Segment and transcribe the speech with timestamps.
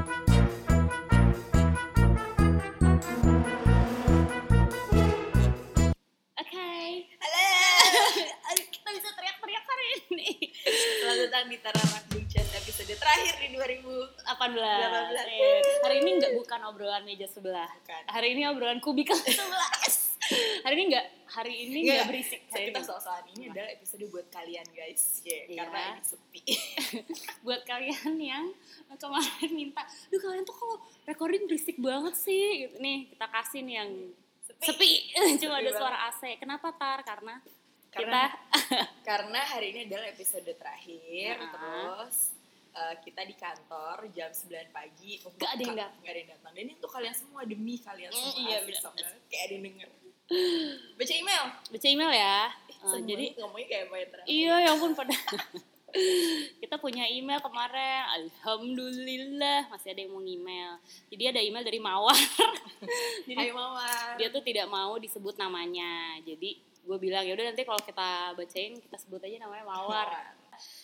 [0.00, 0.08] Oke,
[7.20, 7.44] Halo.
[8.72, 10.30] kita bisa teriak-teriak hari ini.
[10.64, 13.84] Selamat datang di Tararak Buncas episode terakhir di 2000.
[14.24, 14.56] 18.
[14.56, 15.20] 18.
[15.20, 17.68] Eh, hari ini nggak bukan obrolan meja sebelah.
[17.68, 18.02] Bukan.
[18.08, 19.68] Hari ini obrolan kubikel sebelah.
[20.60, 22.40] hari ini nggak, hari ini nggak berisik.
[22.46, 25.20] Hari Kita soal-soal ini adalah episode buat kalian guys.
[25.20, 25.58] Yeah, Iya.
[25.60, 26.40] Karena ini sepi.
[27.44, 28.44] Buat kalian yang
[28.92, 32.44] kemarin minta, duh kalian tuh kalau recording berisik banget sih.
[32.64, 32.76] Gitu.
[32.78, 33.90] Nih kita kasih nih yang
[34.42, 34.64] Sepi.
[34.66, 34.90] sepi.
[35.40, 36.22] Cuma Sepi ada suara AC.
[36.36, 37.00] Kenapa tar?
[37.00, 37.38] Karena,
[37.90, 38.78] Karena- kita
[39.08, 41.34] Karena hari ini adalah episode terakhir.
[41.38, 41.50] Nah.
[41.50, 42.16] Terus
[42.70, 45.18] eh, kita di kantor jam 9 pagi.
[45.18, 45.98] Nggak ada yang datang.
[46.00, 46.50] nggak ada yang datang.
[46.52, 48.38] Dan ini untuk kalian semua demi kalian Mm, semua.
[48.40, 48.82] iya, Asik benar.
[48.86, 49.06] banget.
[49.26, 49.88] Kayak ada yang denger.
[50.94, 51.44] Baca email.
[51.70, 52.38] baca email ya.
[52.80, 54.30] Semuanya jadi ngomongnya kayak terakhir.
[54.30, 55.12] Iya, ya ampun pada.
[56.62, 60.78] kita punya email kemarin, alhamdulillah masih ada yang mau email.
[61.10, 62.14] Jadi ada email dari Mawar.
[63.28, 64.16] Jadi Hai Mawar.
[64.16, 66.16] dia tuh tidak mau disebut namanya.
[66.22, 70.08] Jadi gue bilang ya udah nanti kalau kita bacain kita sebut aja namanya Mawar.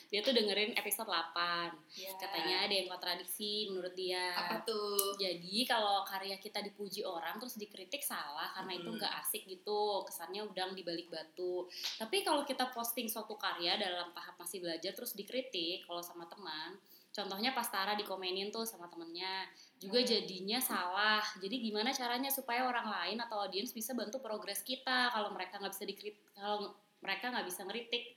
[0.06, 1.74] Dia tuh dengerin episode 8.
[1.98, 2.14] Ya.
[2.14, 4.32] Katanya ada yang kontradiksi menurut dia.
[4.32, 5.18] apa tuh?
[5.18, 8.96] Jadi kalau karya kita dipuji orang terus dikritik salah karena itu Hmm.
[8.96, 11.66] nggak asik gitu, kesannya udang di balik batu.
[11.96, 16.78] Tapi kalau kita posting suatu karya dalam tahap masih belajar terus dikritik kalau sama teman,
[17.10, 20.06] contohnya pas Tara dikomenin tuh sama temennya, juga Hmm.
[20.06, 21.24] jadinya salah.
[21.36, 25.74] Jadi gimana caranya supaya orang lain atau audiens bisa bantu progres kita kalau mereka nggak
[25.74, 26.70] bisa dikritik, kalau
[27.02, 28.14] mereka nggak bisa ngeritik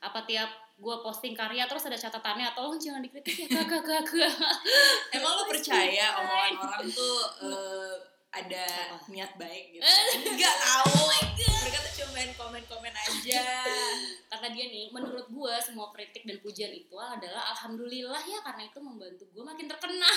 [0.00, 4.32] apa tiap gue posting karya terus ada catatannya tolong jangan dikritik ya kakak kakak
[5.16, 7.94] Emang lu percaya omongan orang tuh eh,
[8.30, 9.10] ada Apa?
[9.10, 9.82] niat baik gitu?
[10.22, 11.10] Enggak tahu.
[11.66, 13.42] Mereka tuh cuma main komen-komen aja.
[14.30, 18.78] karena dia nih menurut gue semua kritik dan pujian itu adalah alhamdulillah ya karena itu
[18.78, 20.14] membantu gue makin terkenal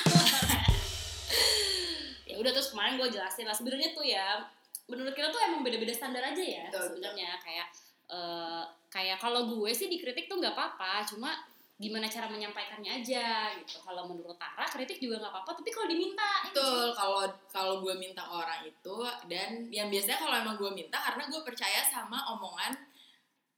[2.30, 4.38] ya udah terus kemarin gue jelasin lah sebenarnya tuh ya
[4.86, 7.68] menurut kita tuh emang beda-beda standar aja ya sebenarnya kayak
[8.09, 11.34] eh, kayak kalau gue sih dikritik tuh nggak apa-apa cuma
[11.81, 13.81] gimana cara menyampaikannya aja gitu.
[13.81, 16.40] Kalau menurut Tara kritik juga nggak apa-apa tapi kalau diminta ya?
[16.53, 18.97] Betul, kalau kalau gue minta orang itu
[19.28, 22.78] dan yang biasanya kalau emang gue minta karena gue percaya sama omongan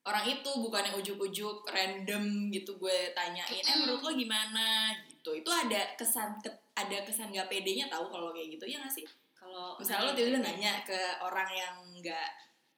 [0.05, 4.93] orang itu bukan yang ujuk-ujuk random gitu gue tanyain eh menurut lo gimana?
[5.09, 5.41] Gitu.
[5.41, 9.05] Itu ada kesan ke- ada kesan gak pedenya tahu kalau kayak gitu ya gak sih?
[9.33, 12.29] Kalau misalnya lo tiba-tiba nanya ke orang yang nggak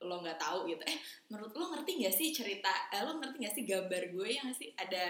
[0.04, 0.84] lo nggak tahu gitu.
[0.86, 0.98] Eh
[1.32, 4.58] menurut lo ngerti nggak sih cerita eh, lo ngerti nggak sih gambar gue ya nggak
[4.58, 5.06] sih ada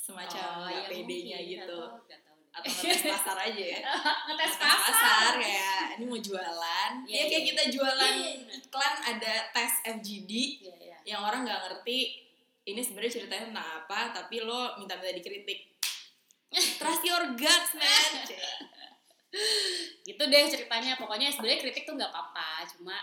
[0.00, 1.80] semacam nggak ya mungkin, gitu.
[1.84, 2.36] tahu, tahu.
[2.50, 3.78] atau ngetes pasar aja ya?
[4.26, 6.90] Ngetes Ngetes pasar kayak ini mau jualan.
[7.04, 7.48] Iya, ya kayak iya.
[7.52, 8.32] kita jualan Iya.
[8.58, 10.32] iklan ada tes FGD
[10.64, 10.98] Iya, iya.
[11.04, 11.98] yang orang nggak ngerti
[12.66, 15.60] ini sebenarnya ceritanya tentang apa tapi lo minta-minta dikritik.
[16.50, 18.12] Trust your guts man.
[20.08, 20.98] Gitu deh ceritanya.
[20.98, 22.66] Pokoknya sebenarnya kritik tuh nggak apa-apa.
[22.66, 22.98] Cuma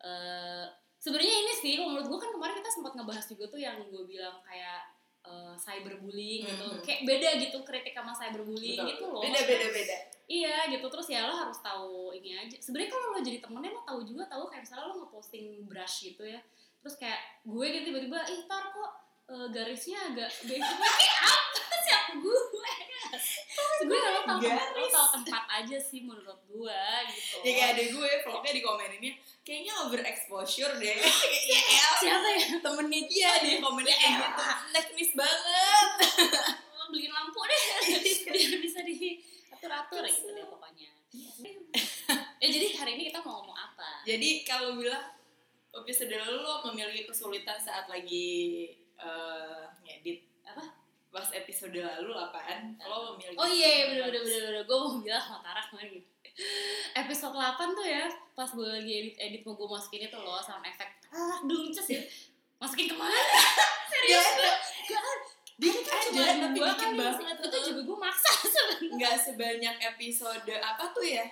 [0.00, 0.66] eh
[1.00, 4.04] sebenarnya ini sih kalau menurut gue kan kemarin kita sempat ngebahas juga tuh yang gue
[4.04, 4.80] bilang kayak
[5.20, 6.64] eh, cyberbullying gitu.
[6.64, 6.80] Mhm.
[6.80, 9.20] kayak beda gitu kritik sama cyberbullying gitu loh.
[9.20, 9.96] Beda beda beda.
[10.30, 10.86] Iya gitu.
[10.86, 12.56] Terus ya lo harus tahu ini aja.
[12.62, 16.24] Sebenarnya kalau lo jadi temennya lo tahu juga tahu kayak misalnya lo ngeposting brush gitu
[16.24, 16.40] ya.
[16.80, 18.92] Terus kayak gue gitu tiba-tiba ih tar kok
[19.30, 22.42] eh, garisnya agak beda kayak apa siapa gue.
[23.80, 27.36] Sebenarnya lo tahu tempat lo tahu tempat aja sih menurut gue gitu.
[27.42, 30.94] Ya kayak ada gue vlognya di komeninnya kayaknya overexposure deh.
[31.50, 32.46] Kayak, ya siapa ya?
[32.62, 34.42] Temennya dia deh komennya kayak gitu.
[34.70, 35.90] Teknis banget.
[36.76, 37.62] Lo beliin lampu deh.
[38.34, 40.88] Biar bisa diatur-atur gitu deh pokoknya.
[42.40, 44.06] Ya jadi hari ini kita mau ngomong apa?
[44.06, 45.02] Jadi kalau bilang
[45.70, 48.70] episode lo memiliki kesulitan saat lagi
[49.00, 50.64] eh, ngedit Apa?
[51.10, 53.90] pas episode lalu apaan lo memiliki Oh iya, kesulitan.
[53.90, 54.62] bener bener bener bener.
[54.62, 56.08] Gue mau bilang sama Tara kemarin gitu.
[56.92, 60.62] Episode 8 tuh ya, pas gue lagi edit edit mau gue masukin itu loh sound
[60.62, 61.10] effect.
[61.10, 62.02] Ah, dungces ya.
[62.56, 63.10] Masukin ke mana?
[63.90, 64.22] Serius?
[64.24, 64.50] Ada.
[65.60, 68.30] dikit Kan ada cuma tapi dikit banget Itu juga gue maksa
[68.96, 71.26] nggak sebanyak episode apa tuh ya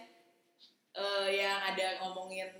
[0.92, 2.50] Eh, yang ada ngomongin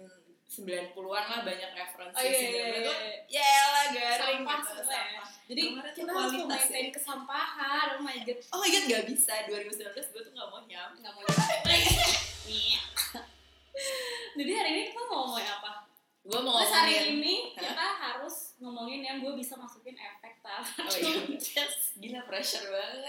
[0.49, 2.97] 90-an lah banyak referensi Oh iya, iya, 90-an tuh
[3.29, 3.45] iya.
[3.45, 5.23] ya lah garing Sampah gitu, semua ya.
[5.49, 5.63] Jadi
[5.97, 6.93] kita harus maintain ya.
[6.93, 7.87] kesampahan.
[7.97, 8.39] Oh my god.
[8.53, 11.25] oh my god nggak bisa 2019 gue tuh nggak mau nyam Gak mau
[12.49, 12.81] Iya.
[14.41, 15.73] Jadi hari ini kita mau ngomongin apa?
[16.29, 17.61] gue mau Terus hari ngomongin ini Hah?
[17.65, 20.61] kita harus ngomongin yang gue bisa masukin efek tar.
[20.61, 21.65] Oh iya.
[21.97, 23.05] gila pressure banget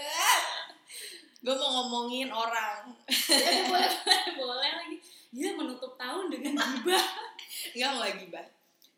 [1.40, 3.90] gue mau ngomongin orang boleh, boleh,
[4.40, 4.96] boleh lagi.
[5.30, 7.06] Dia menutup tahun dengan gibah.
[7.76, 8.46] nggak mau lagi bah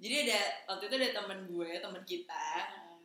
[0.02, 0.40] jadi ada
[0.75, 2.49] waktu itu ada temen gue temen kita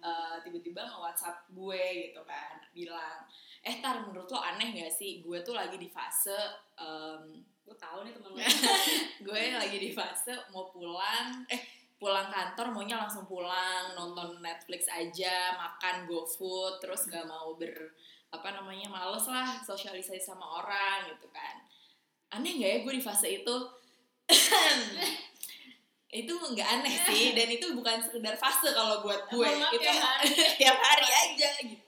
[0.01, 3.21] eh, tiba-tiba nge WhatsApp gue gitu kan bilang
[3.61, 5.19] eh tar menurut lo aneh gak sih?
[5.19, 6.33] Gue tuh lagi di fase
[6.79, 8.39] em, gue tahu nih temen lo.
[9.27, 11.61] gue lagi di fase mau pulang eh
[11.97, 17.93] pulang kantor maunya langsung pulang nonton Netflix aja makan GoFood terus gak mau ber
[18.31, 21.66] apa namanya males lah sosialisasi sama orang gitu kan
[22.29, 23.55] aneh nggak ya gue di fase itu
[26.09, 29.99] itu nggak aneh sih dan itu bukan sekedar fase kalau buat gue Emang itu tiap
[29.99, 30.29] hari.
[30.61, 31.85] tiap hari aja gitu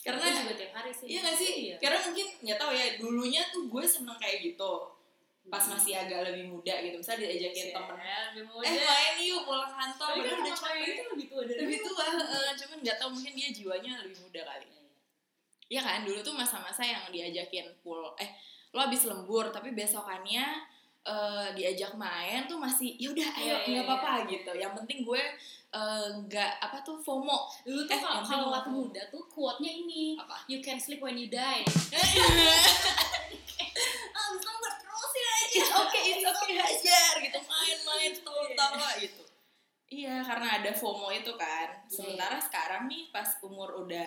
[0.00, 1.52] karena karena juga tiap hari sih Iya gak sih?
[1.62, 1.74] iya.
[1.76, 4.72] Karena mungkin nggak tahu ya dulunya tuh gue seneng kayak gitu
[5.42, 7.96] pas masih agak lebih muda gitu misalnya diajakin Iya, temen
[8.30, 8.64] lebih muda.
[8.64, 12.04] eh main yuk pulang kantor tapi kan udah capek gitu lebih tua dari lebih tua
[12.06, 12.48] heeh.
[12.54, 14.92] cuman nggak tahu mungkin dia jiwanya lebih muda kali Iya, iya.
[15.66, 18.30] Iya kan dulu tuh masa-masa yang diajakin pul eh
[18.70, 20.46] lo habis lembur tapi besokannya
[21.00, 24.30] eh, diajak main tuh masih ya udah ayo Iya, iya, nggak apa-apa iya.
[24.36, 24.52] gitu.
[24.54, 25.22] Yang penting gue
[25.72, 27.38] eh, nggak apa tuh FOMO.
[27.66, 30.44] Dulu tuh Eh, kalau waktu muda tuh quote-nya ini apa?
[30.46, 31.64] You can sleep when you die.
[34.10, 35.56] Ah bisa buat terusin aja.
[35.56, 37.38] It's okay it's okay hajar gitu.
[37.40, 39.22] Main-main tawa-tawa gitu.
[39.90, 41.68] Iya karena ada FOMO itu kan.
[41.90, 44.06] Sementara sekarang nih pas umur udah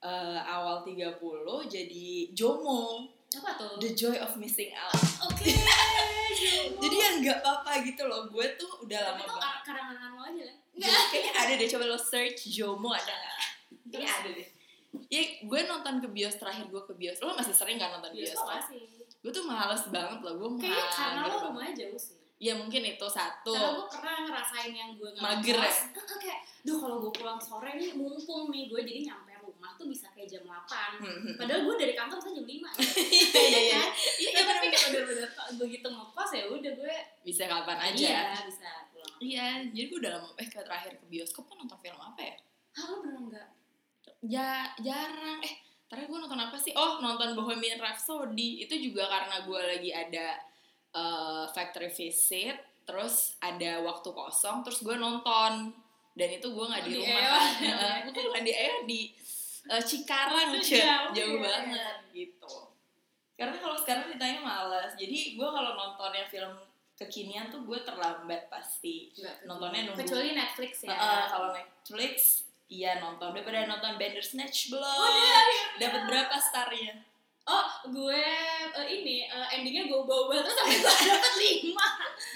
[0.00, 1.18] eh, awal 30
[1.66, 3.76] jadi JOMO apa tuh?
[3.76, 4.96] The joy of missing out.
[5.28, 5.52] Oke
[6.82, 9.60] jadi ya nggak apa-apa gitu loh gue tuh udah tapi lama tuh banget.
[9.66, 10.56] karangan lo aja lah.
[10.78, 13.36] Jadi kayaknya ada deh coba lo search Jomo ada nggak?
[13.90, 14.48] Kayaknya ada deh.
[15.08, 17.18] Ya gue nonton ke bios terakhir gue ke bios.
[17.20, 18.86] Lo masih sering kan nonton bios bioskop sih.
[19.20, 22.16] Gue tuh males banget loh gue kayaknya karena lo rumahnya jauh sih.
[22.38, 23.50] Ya mungkin itu satu.
[23.50, 25.72] Karena gue pernah ngerasain yang gue ngekos Mager ya?
[26.22, 29.27] kayak duh kalau gue pulang sore nih mumpung nih gue jadi nyampe
[29.58, 32.54] rumah tuh bisa kayak jam 8 Hmm, padahal gue dari kantor bisa jam 5
[33.50, 33.82] iya iya.
[34.22, 36.94] Iya kan iya ya, tapi kan bener-bener begitu ngekos ya udah gue
[37.26, 37.98] bisa kapan aja.
[37.98, 39.18] Iya bisa pulang.
[39.18, 42.36] Iya jadi gue udah lama eh terakhir ke bioskop tuh nonton film apa ya?
[42.78, 43.48] Ah lo bener enggak
[44.22, 45.38] ja jarang.
[45.42, 45.54] Eh
[45.90, 46.70] terakhir gue nonton apa sih?
[46.78, 48.62] Oh nonton Bohemian Rhapsody.
[48.62, 50.38] Itu juga karena gue lagi ada
[50.94, 52.54] eh, factory visit
[52.86, 55.74] terus ada waktu kosong terus gue nonton.
[56.18, 57.22] Dan itu gue nggak di rumah.
[57.22, 59.00] Kan Heeh, bukan bukan di Ewa di
[59.66, 60.82] eh, Cikarang Cek.
[60.82, 61.42] jauh, jauh ya.
[61.42, 62.54] banget gitu.
[63.38, 66.58] Karena kalau sekarang ditanya malas jadi gue kalau nontonnya film
[66.98, 69.14] kekinian tuh gue terlambat pasti.
[69.46, 70.02] Nontonnya nunggu.
[70.02, 70.90] Kecuali Netflix ya.
[70.94, 73.30] Heeh, kalau Netflix iya nonton.
[73.30, 74.82] Daripada nonton Bandersnatch belum.
[74.82, 75.38] Oh, dia
[75.78, 77.07] dapat berapa starnya
[77.48, 78.24] oh gue
[78.76, 81.86] eh, ini eh, endingnya gue bawa terus sampai gue dapet lima.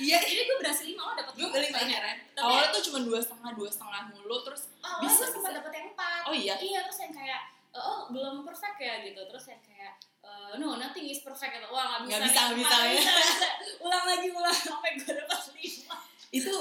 [0.01, 0.17] Iya.
[0.25, 3.69] Jadi gue berhasil lima lo dapet gue heran Tapi- awalnya tuh cuma dua setengah dua
[3.69, 6.23] setengah mulu terus oh, Bisa, gue sempat dapet yang empat.
[6.25, 6.55] Oh iya?
[6.57, 7.41] Iya terus yang kayak
[7.73, 9.21] eh, oh belum perfect ya gitu.
[9.29, 9.93] Terus yang kayak
[10.25, 11.69] eh, no nothing is perfect gitu.
[11.69, 12.93] Wah nggak bisa Nggak bisa, nggak bisa, ya.
[12.97, 13.49] bisa, nggak bisa.
[13.85, 14.57] ulang lagi ulang.
[14.57, 15.97] Sampai gue dapet lima.
[16.33, 16.55] Itu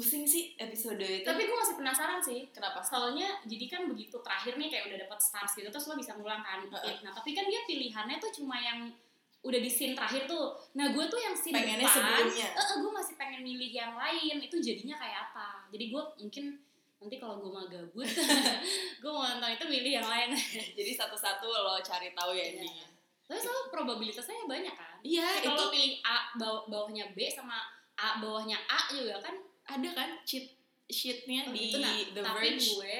[0.00, 1.20] pusing sih episode itu.
[1.22, 2.80] Tapi gue masih penasaran sih kenapa?
[2.80, 6.40] Soalnya jadi kan begitu terakhir nih kayak udah dapet stars gitu terus lo bisa ngulang
[6.40, 6.64] kan?
[6.64, 6.96] Heeh.
[7.00, 8.88] nah tapi kan dia pilihannya tuh cuma yang
[9.40, 10.56] udah di scene terakhir tuh.
[10.72, 12.48] Nah gue tuh yang scene pengennya depan sebelumnya.
[12.50, 15.68] eh, gue masih pengen milih yang lain itu jadinya kayak apa?
[15.68, 16.44] Jadi gue mungkin
[16.96, 18.04] nanti kalau gue mau gabut
[19.00, 20.32] gue mau nonton itu milih yang lain.
[20.78, 22.52] Jadi satu-satu lo cari tahu ya Iya.
[22.56, 22.86] endingnya.
[23.24, 24.96] Tapi soalnya probabilitasnya banyak kan?
[25.00, 27.62] Iya kalau pilih A baw- bawahnya B sama
[27.94, 29.36] A bawahnya A juga kan
[29.72, 30.50] ada kan cheat
[30.86, 32.96] sheetnya Oh, di gitu, nah, The tapi Verge gue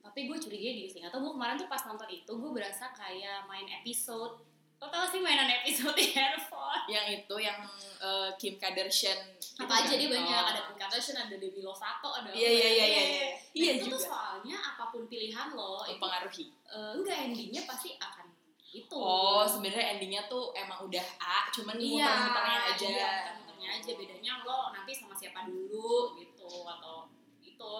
[0.00, 3.44] tapi gue curiga gini sih atau gue kemarin tuh pas nonton itu gue berasa kayak
[3.44, 4.40] main episode
[4.78, 7.58] lo tau sih mainan episode di handphone yang itu yang
[7.98, 9.98] eh, Kim Kardashian itu apa aja kan?
[9.98, 10.48] dia banyak Oh.
[10.48, 13.02] ada Kim Kardashian ada Demi Lovato ada Iya, iya, iya, iya, iya.
[13.26, 14.06] Nah, Iya itu tuh juga.
[14.06, 18.26] soalnya apa pun pilihan lo itu mempengaruhi eh, enggak endingnya pasti akan
[18.70, 22.86] itu Oh, sebenarnya endingnya tuh emang udah A, cuman iya muter-muternya aja.
[22.86, 27.08] iya, muter-muternya aja bedanya lo nanti sama siapa dulu gitu atau
[27.40, 27.72] itu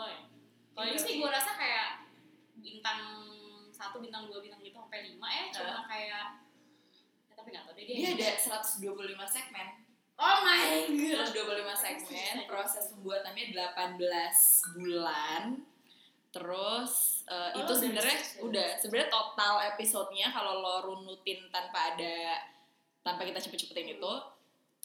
[0.72, 1.02] kalau ini Iya.
[1.02, 1.88] sih gue rasa kayak
[2.56, 3.00] bintang
[3.70, 6.24] satu bintang dua bintang gitu sampai lima ya cuma kayak
[7.22, 8.82] ya, tapi nggak tahu deh dia Dia ada 125
[9.24, 9.68] segmen.
[10.16, 10.58] oh my
[10.90, 14.00] god 125 segmen, proses pembuatannya 18
[14.74, 15.42] bulan.
[16.28, 18.44] Terus eh, Oh, itu sebenarnya ya?
[18.44, 22.36] udah sebenarnya total episodenya kalau lo runutin tanpa ada
[23.00, 24.12] tanpa kita cepet-cepetin itu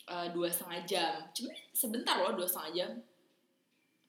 [0.08, 1.14] eh, dua setengah jam.
[1.36, 2.92] Cuma sebentar loh dua setengah jam.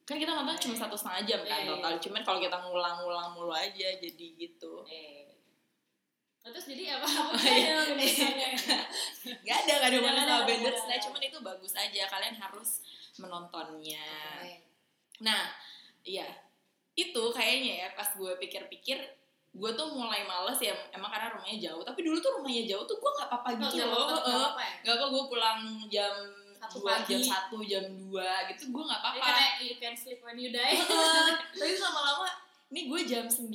[0.05, 1.71] Kan kita nonton cuma satu setengah jam kan Iya, iya.
[1.75, 1.93] total.
[1.97, 4.85] Cuman kalau kita ngulang-ngulang mulu aja jadi gitu.
[4.85, 5.23] eh
[6.45, 7.89] Nah, terus jadi apa apa iya.
[7.97, 8.53] misalnya
[9.41, 10.85] Gak ada, gak ada Nggak mana ada, sama.
[10.85, 12.05] Nah, cuman itu bagus aja.
[12.05, 12.85] Kalian harus
[13.17, 14.05] menontonnya.
[15.25, 15.49] Nah,
[16.05, 16.29] iya.
[16.95, 18.97] Itu kayaknya ya pas gue pikir-pikir
[19.55, 21.83] gue tuh mulai males ya emang karena rumahnya jauh.
[21.83, 23.93] Tapi dulu tuh rumahnya jauh tuh gue nggak apa-apa gitu loh.
[23.93, 24.91] apa-apa, nggak apa-apa ya?
[24.95, 26.15] apa gue pulang jam
[26.55, 27.13] Satu pagi.
[27.13, 29.21] jam satu jam dua gitu gue nggak apa-apa.
[29.21, 30.75] karena you can sleep when you die.
[31.59, 32.27] Tapi lama-lama
[32.73, 33.47] ini gue jam 9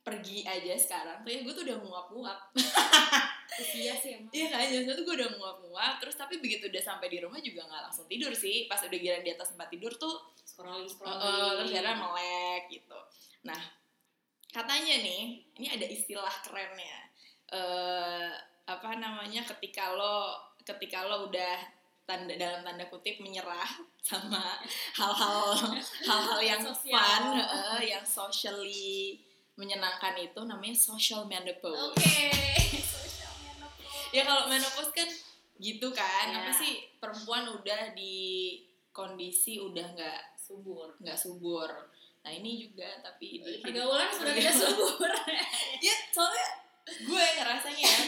[0.00, 2.38] pergi aja sekarang kayak gue tuh udah nguap-nguap
[3.60, 4.32] usia sih emang.
[4.32, 7.68] Iya kan, jadi tuh gue udah muak-muak Terus tapi begitu udah sampai di rumah juga
[7.68, 8.64] gak langsung tidur sih.
[8.66, 11.20] Pas udah gila di atas tempat tidur tuh scrolling uh, scrolling.
[11.20, 12.98] Uh, Terus akhirnya melek gitu.
[13.44, 13.60] Nah,
[14.52, 15.22] katanya nih
[15.60, 16.98] Ini ada istilah kerennya.
[17.52, 18.30] Eh
[18.70, 23.70] Apa namanya ketika lo Ketika lo udah tanda dalam tanda kutip menyerah
[24.10, 24.58] sama
[24.98, 25.54] hal-hal
[26.02, 26.98] hal-hal yang Sosial.
[26.98, 29.22] fun uh, yang socially
[29.54, 32.02] menyenangkan itu namanya social menopause oke.
[32.02, 32.79] menopause
[34.10, 35.08] ya kalau menopause kan
[35.60, 36.26] gitu kan.
[36.30, 36.46] Ya.
[36.46, 36.86] apa sih?
[36.98, 38.58] Perempuan udah di
[38.90, 41.70] kondisi udah nggak subur nggak subur.
[42.20, 45.10] Nah ini juga tapi di pergaulan sudah tidak subur.
[45.80, 46.48] Ya soalnya
[46.90, 48.02] gue ngerasanya ya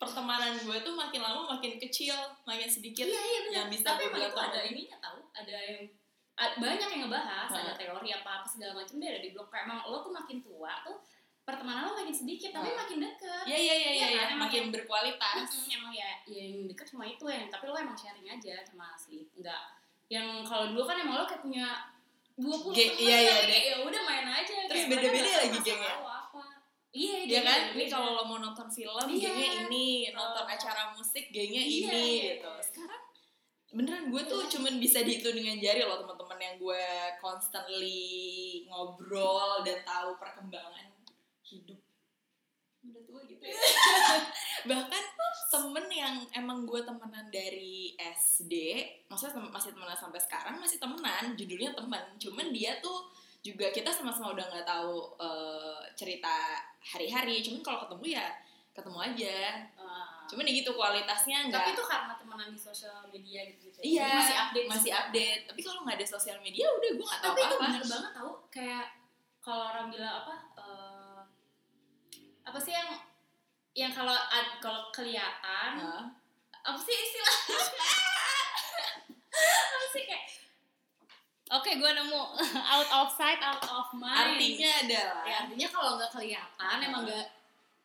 [0.00, 2.16] pertemanan gue tuh makin lama makin kecil
[2.48, 5.84] makin sedikit iya iya yang bisa tapi gue itu ada ininya tahu ada yang
[6.40, 7.60] banyak yang ngebahas Hah.
[7.60, 9.52] ada teori apa apa segala macam dia ada di blog.
[9.52, 10.96] Kayak emang lo tuh makin tua tuh
[11.42, 12.78] pertemanan lo makin sedikit tapi Hah.
[12.78, 16.42] makin dekat ya ya ya ya, Iya ya, kan, makin berkualitas Mm-mm, emang ya, ya
[16.46, 19.64] yang deket cuma itu yang tapi lo emang sharing aja sama si enggak
[20.06, 21.66] yang kalau dulu kan emang lo kayak punya
[22.34, 25.94] 20 Ge- teman iya, iya, kayak ya udah main aja Terus mereka nggak lagi gengnya.
[26.90, 29.22] iya ya dia kan ini kalau lo mau nonton film Iya.
[29.24, 30.50] gengnya ini nonton Oh.
[30.50, 32.62] acara musik gengnya Iya, ini iya, gitu iya.
[32.64, 33.02] sekarang
[33.70, 34.50] beneran gue tuh Iya.
[34.50, 36.82] cuman bisa dihitung dengan jari loh teman-teman yang gue
[37.20, 38.02] constantly
[38.66, 40.89] ngobrol dan tahu perkembangan
[41.50, 41.80] hidup.
[42.80, 43.54] Udah tua gitu ya.
[44.70, 45.04] bahkan
[45.50, 48.54] temen yang emang gue temenan dari SD
[49.10, 51.34] maksudnya tem- masih temenan sampai sekarang masih temenan.
[51.34, 57.42] Judulnya temen cuman dia tuh juga kita sama-sama udah nggak tahu eh, cerita hari-hari.
[57.42, 58.26] Cuman kalau ketemu ya
[58.70, 59.38] ketemu aja.
[59.76, 60.22] Ah.
[60.30, 63.82] cuman ya gitu kualitasnya tapi nggak itu karena temenan di sosial media gitu, -gitu.
[63.82, 65.42] iya masih update masih update.
[65.50, 68.10] Tapi kalau nggak ada sosial media udah gue nggak tahu tapi itu apa bener banget
[68.14, 68.32] tau.
[68.46, 68.86] Kayak
[69.42, 70.89] kalau orang bilang apa eh,
[72.44, 72.90] apa sih yang
[73.72, 74.16] yang kalau
[74.58, 75.72] kalau kelihatan
[76.60, 77.56] apa sih istilahnya
[79.76, 80.26] apa sih kayak
[81.50, 82.22] oke gue nemu.
[82.74, 84.38] Out of sight out of mind.
[84.38, 87.26] Artinya adalah ya artinya kalau nggak kelihatan emang nggak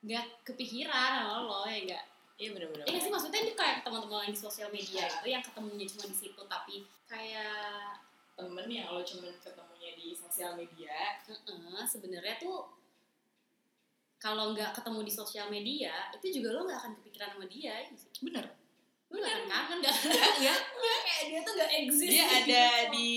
[0.05, 2.05] nggak kepikiran sama lo ya nggak?
[2.35, 2.85] Iya bener-bener.
[2.85, 5.17] Iya sih maksudnya ini kayak teman-teman yang di sosial media Iya.
[5.24, 6.75] itu yang ketemunya cuma di situ tapi
[7.07, 7.95] kayak
[8.35, 11.15] temen yang lo cuman ketemunya di sosial media.
[11.24, 12.75] Heeh, sebenarnya tuh
[14.25, 17.94] kalau nggak ketemu di sosial media itu juga lo nggak akan kepikiran sama dia ya
[17.94, 18.10] sih?
[18.25, 18.46] bener.
[19.13, 19.96] Lo nggak akan kangen nggak?
[20.41, 20.55] Ya
[21.05, 23.12] kayak dia tuh nggak exist dia di ada di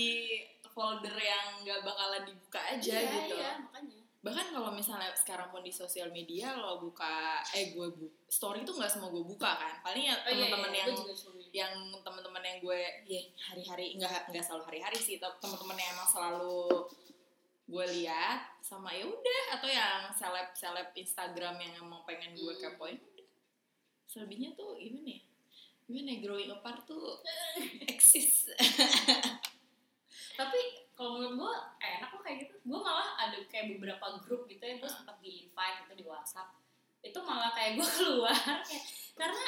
[0.69, 3.35] folder yang nggak bakalan dibuka aja iya, gitu.
[3.41, 3.97] iya makanya.
[4.19, 8.77] Bahkan kalau misalnya sekarang pun di sosial media lo buka eh gue bu story tuh
[8.77, 9.81] nggak semua gue buka kan?
[9.81, 11.41] Paling ya oh, iya, teman-teman iya, yang suka.
[11.49, 11.73] yang
[12.05, 15.17] teman-teman yang gue ya hari-hari nggak nggak selalu hari-hari sih.
[15.17, 16.85] Teman-teman yang emang selalu
[17.69, 22.61] gue lihat sama ya udah atau yang seleb seleb Instagram yang emang pengen gue Hmm.
[22.73, 22.97] kepoin
[24.09, 25.21] selebihnya tuh gimana ya
[25.89, 27.17] gimana ya, growing apart tuh
[27.89, 28.53] eksis.
[30.37, 30.59] Tapi
[30.93, 32.61] kalau menurut gue enak loh kayak gitu.
[32.61, 36.53] Gue malah ada kayak beberapa grup gitu yang gue sempat di invite gitu di WhatsApp.
[37.01, 38.83] Itu malah kayak gue keluar kayak,
[39.17, 39.45] karena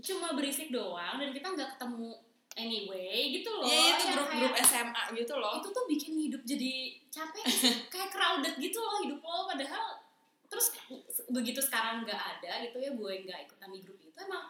[0.00, 2.16] cuma berisik doang dan kita nggak ketemu
[2.58, 5.52] anyway gitu loh ya itu Yang grup-grup kayak- SMA gitu loh.
[5.56, 6.72] Itu tuh bikin hidup jadi
[7.08, 7.44] capek
[7.92, 10.02] kayak crowded gitu loh hidup lo padahal
[10.48, 10.72] terus
[11.28, 14.48] begitu sekarang nggak ada gitu ya gue nggak ikutan di grup itu emang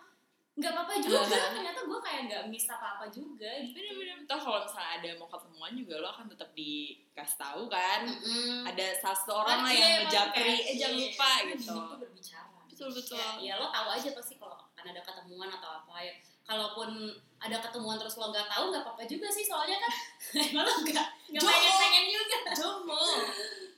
[0.54, 1.22] nggak apa-apa juga.
[1.54, 3.78] Ternyata gue kayak nggak miss apa-apa juga gitu.
[3.78, 8.00] Bener-bener toh kalau misalnya ada mau ketemuan juga lo akan tetap dikasih tahu kan.
[8.04, 8.62] Mm-mm.
[8.64, 11.74] ada satu orang lah Iya, yang emang ngejapri eh jangan iya, lupa gitu.
[11.96, 12.58] Berbicara.
[12.66, 13.18] Betul betul.
[13.18, 16.14] Ya, ya lo tahu aja pasti kalau akan ada ketemuan atau apa ya
[16.48, 19.92] kalaupun ada ketemuan terus lo nggak tahu nggak apa-apa juga sih soalnya kan
[20.48, 22.38] emang lo nggak nggak pengen pengen juga.
[22.56, 23.04] Jomo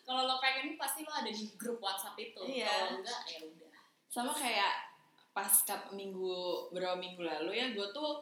[0.07, 2.41] kalau lo pengen pasti lo ada di grup WhatsApp itu.
[2.47, 2.71] Iya.
[2.71, 3.75] kalau enggak ya udah.
[4.07, 4.91] Sama kayak
[5.31, 8.19] pas kap minggu beberapa minggu lalu ya gue tuh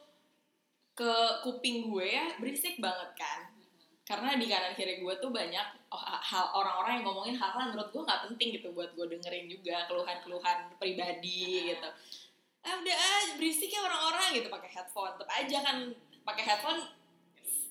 [0.92, 1.12] ke
[1.46, 3.40] kuping gue ya berisik banget kan.
[4.08, 8.02] Karena di kanan kiri gue tuh banyak oh, hal orang-orang yang ngomongin hal-hal menurut gue
[8.02, 11.88] nggak penting gitu buat gue dengerin juga keluhan-keluhan pribadi gitu
[12.66, 15.14] ah udah ah berisik ya orang-orang gitu pakai headphone.
[15.14, 15.76] Tetap aja kan
[16.26, 16.80] pakai headphone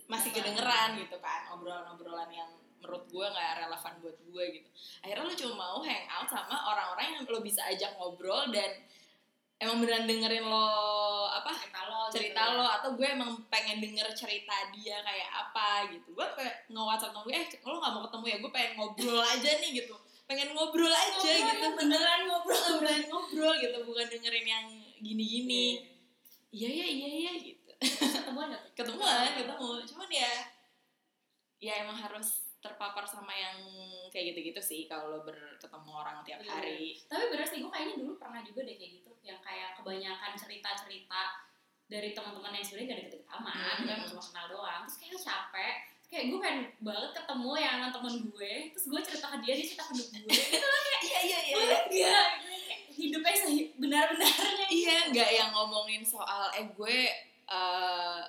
[0.08, 2.48] masih kedengeran gitu kan obrolan-obrolan yang
[2.80, 4.70] menurut gue nggak relevan buat gue gitu.
[5.04, 8.72] Akhirnya lo cuma mau hangout sama orang-orang yang lo bisa ajak ngobrol dan
[9.58, 10.70] emang beneran dengerin lo
[11.34, 15.92] apa cerita lo cerita gitu lo atau gue emang pengen denger cerita dia kayak apa
[15.92, 16.16] gitu.
[16.16, 18.38] Gue kayak nge-whatsapp temen gue eh lo gak mau ketemu ya?
[18.40, 19.96] Gue pengen ngobrol aja nih gitu
[20.28, 21.64] pengen ngobrol aja Ngobrol gitu.
[21.64, 22.64] ya, beneran ngobrol.
[22.78, 24.66] Beneran ngobrol gitu bukan dengerin yang
[25.00, 25.66] gini-gini.
[26.52, 26.68] Iya.
[26.70, 27.72] Iya iya iya gitu.
[27.80, 29.68] Ketemuan ketemuan ketemu.
[29.86, 30.32] Cuman ya
[31.58, 33.58] ya emang harus terpapar sama yang
[34.10, 36.52] kayak gitu-gitu sih kalau lo berketemu orang tiap Bener.
[36.54, 37.00] hari.
[37.06, 39.12] Tapi bener sih gue kayaknya dulu pernah juga deh kayak gitu.
[39.22, 41.22] Yang kayak kebanyakan cerita-cerita
[41.88, 43.80] dari teman-teman yang sebenarnya gak deket-deket amat Hmm.
[43.88, 44.82] kita cuma kenal doang.
[44.84, 45.76] Terus kayak capek
[46.08, 49.84] kayak gue pengen banget ketemu yang temen gue terus gue cerita ke dia dia cerita
[49.88, 50.08] ke gue.
[50.08, 50.68] Gitu
[51.08, 56.98] iya iya boleh gak Gitu, kayak hidupnya sebenar-benarnya iya nggak yang ngomongin soal eh gue
[57.48, 58.22] eh,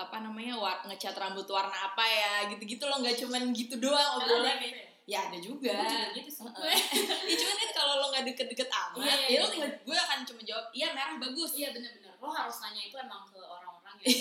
[0.00, 3.00] apa namanya war ngecat rambut warna apa ya gitu-gitu loh.
[3.00, 4.88] Nggak cuman gitu doang obrolan gitu ya?
[5.08, 5.76] ya ada juga.
[5.76, 6.72] Juga gitu sih gue.
[7.30, 9.52] Ya cuman kan kalau lo nggak deket-deket amat Iya, iya, ya lo iya.
[9.52, 11.50] tinggal gue akan cuma jawab iya merah bagus.
[11.56, 13.69] Iya bener-bener lo harus nanya itu emang ke orang-orang
[14.00, 14.14] ya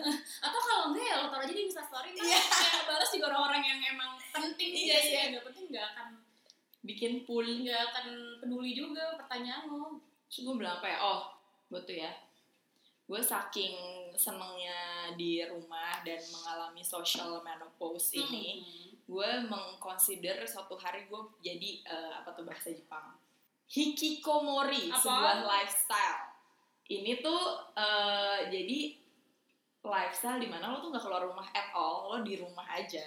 [0.46, 2.40] atau kalau enggak ya lo taruh aja di instastory kan Iya.
[2.40, 5.24] yang balas juga orang-orang yang emang penting Iya, iya sih iya.
[5.30, 6.08] nggak penting nggak akan
[6.80, 8.06] bikin pool nggak akan
[8.38, 11.20] peduli juga pertanyaan lo Terus gue bilang apa ya oh
[11.68, 12.12] gue tuh ya
[13.04, 13.76] gue saking
[14.14, 14.80] senengnya
[15.12, 18.92] di rumah dan mengalami social menopause ini Hmm.
[19.04, 23.12] gue mengconsider suatu hari gue jadi eh, apa tuh bahasa Jepang
[23.66, 24.96] hikikomori Apa?
[24.98, 26.24] sebuah lifestyle
[26.86, 27.42] ini tuh
[27.76, 28.80] eh, jadi
[29.84, 33.04] lifestyle di mana lo tuh nggak keluar rumah at all lo di rumah aja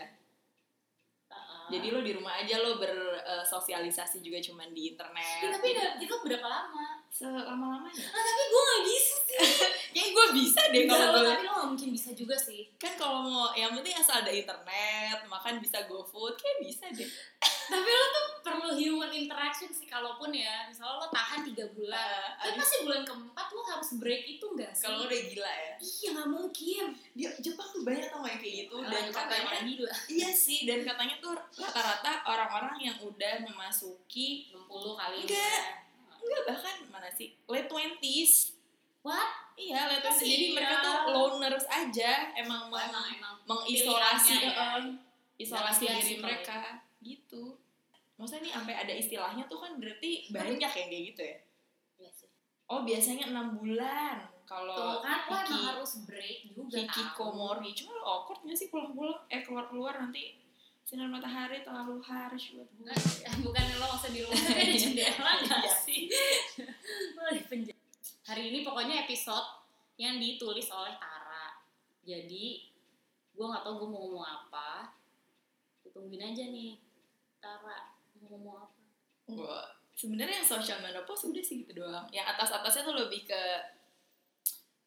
[1.28, 1.68] Uh-uh.
[1.68, 6.16] jadi lo di rumah aja lo bersosialisasi juga cuman di internet Ya, tapi udah itu
[6.18, 7.04] berapa lama?
[7.10, 9.38] selama lamanya Ah, tapi gue gak bisa sih.
[9.94, 12.70] kayak gue bisa deh kalau gue tapi lo gak mungkin bisa juga sih.
[12.76, 17.10] kan kalau mau yang penting asal ada internet makan bisa go food kayak bisa deh
[17.68, 22.32] Tapi lo tuh perlu human interaction sih, kalaupun ya, misalnya lo tahan tiga bulan.
[22.38, 24.84] Eh, Tapi pasti bulan keempat lo harus break itu gak sih?
[24.84, 26.84] kalau udah gila ya Iya gak mungkin.
[27.12, 29.52] dia Jepang tuh banyak tau yang kayak gitu dan Orang katanya
[30.16, 35.18] iya sih dan katanya tuh rata-rata orang-orang yang udah memasuki 60 kali.
[35.24, 35.64] Enggak.
[36.18, 38.52] enggak bahkan mana sih late twenties
[39.02, 39.56] What?
[39.56, 43.34] iya late twenties jadi mereka tuh loners aja emang Oh, meng- emang, emang.
[43.46, 44.68] mengisolasi Pilihannya ya.
[44.78, 44.84] eh,
[45.38, 46.56] isolasi Nggak diri mereka
[47.08, 47.56] gitu.
[48.18, 51.38] Maksudnya nih sampai ada istilahnya tuh kan berarti banyak yang kayak gitu ya?
[51.98, 52.30] Iya sih.
[52.68, 54.28] oh biasanya enam bulan.
[54.48, 56.80] Kalau kan, lo emang harus break juga.
[56.80, 59.20] hikikomori cuma lo awkward gak sih pulang-pulang?
[59.28, 60.40] Eh keluar-keluar nanti
[60.88, 62.92] sinar matahari terlalu harsh buat gue.
[63.24, 65.72] Eh, bukan lo usah di tapi ada jendela Iya.
[65.84, 66.08] sih.
[67.14, 67.76] lo di penjara
[68.24, 69.48] hari ini pokoknya episode
[69.96, 71.60] yang ditulis oleh Tara.
[72.04, 72.68] Jadi
[73.32, 74.96] gue nggak tahu gue mau ngomong apa.
[75.92, 76.78] Tungguin aja nih
[77.48, 77.80] Tara
[78.20, 78.76] ngomong apa
[79.26, 79.60] Gue
[79.94, 82.04] sebenarnya yang social menopause udah sih gitu doang.
[82.12, 83.44] Yang atas atasnya tuh lebih ke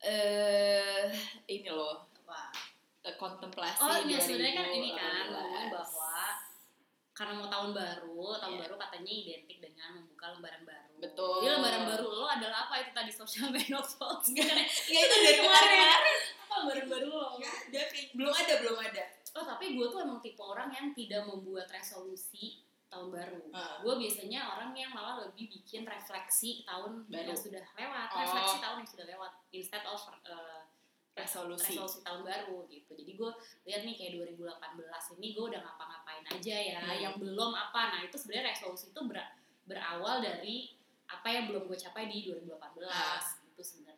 [0.01, 1.09] eh
[1.46, 2.49] ini loh apa
[3.05, 3.81] eh, kontemplasi.
[3.81, 5.29] oh iya sebenarnya kan ini kan 2018.
[5.31, 6.16] ngomongin bahwa
[7.12, 8.61] karena mau tahun baru tahun Iya.
[8.64, 11.37] baru katanya identik dengan membuka lembaran baru Betul.
[11.44, 14.57] jadi lembaran baru lo adalah apa itu tadi social menopause Nggak
[14.88, 16.01] itu dari kemarin.
[16.40, 17.81] apa lembaran baru lo Nggak ada,
[18.16, 19.05] belum ada, belum ada.
[19.33, 23.43] Oh tapi gue tuh emang tipe orang yang tidak membuat resolusi tahun baru.
[23.51, 23.79] Ah.
[23.79, 27.31] Gue biasanya orang yang malah lebih bikin refleksi tahun Baru.
[27.31, 28.19] yang sudah lewat, Oh.
[28.19, 30.66] refleksi tahun yang sudah lewat instead of uh,
[31.12, 31.75] Resolusi.
[31.75, 32.90] resolusi tahun baru gitu.
[32.93, 33.31] Jadi gue
[33.64, 36.99] lihat nih kayak 2018 ini gue udah ngapa-ngapain aja ya, Hmm.
[37.01, 37.83] yang belum apa.
[37.93, 39.31] Nah itu sebenarnya resolusi itu ber-
[39.62, 40.75] berawal dari
[41.07, 43.23] apa yang belum gue capai di 2018 Ah.
[43.45, 43.89] itu sebenarnya.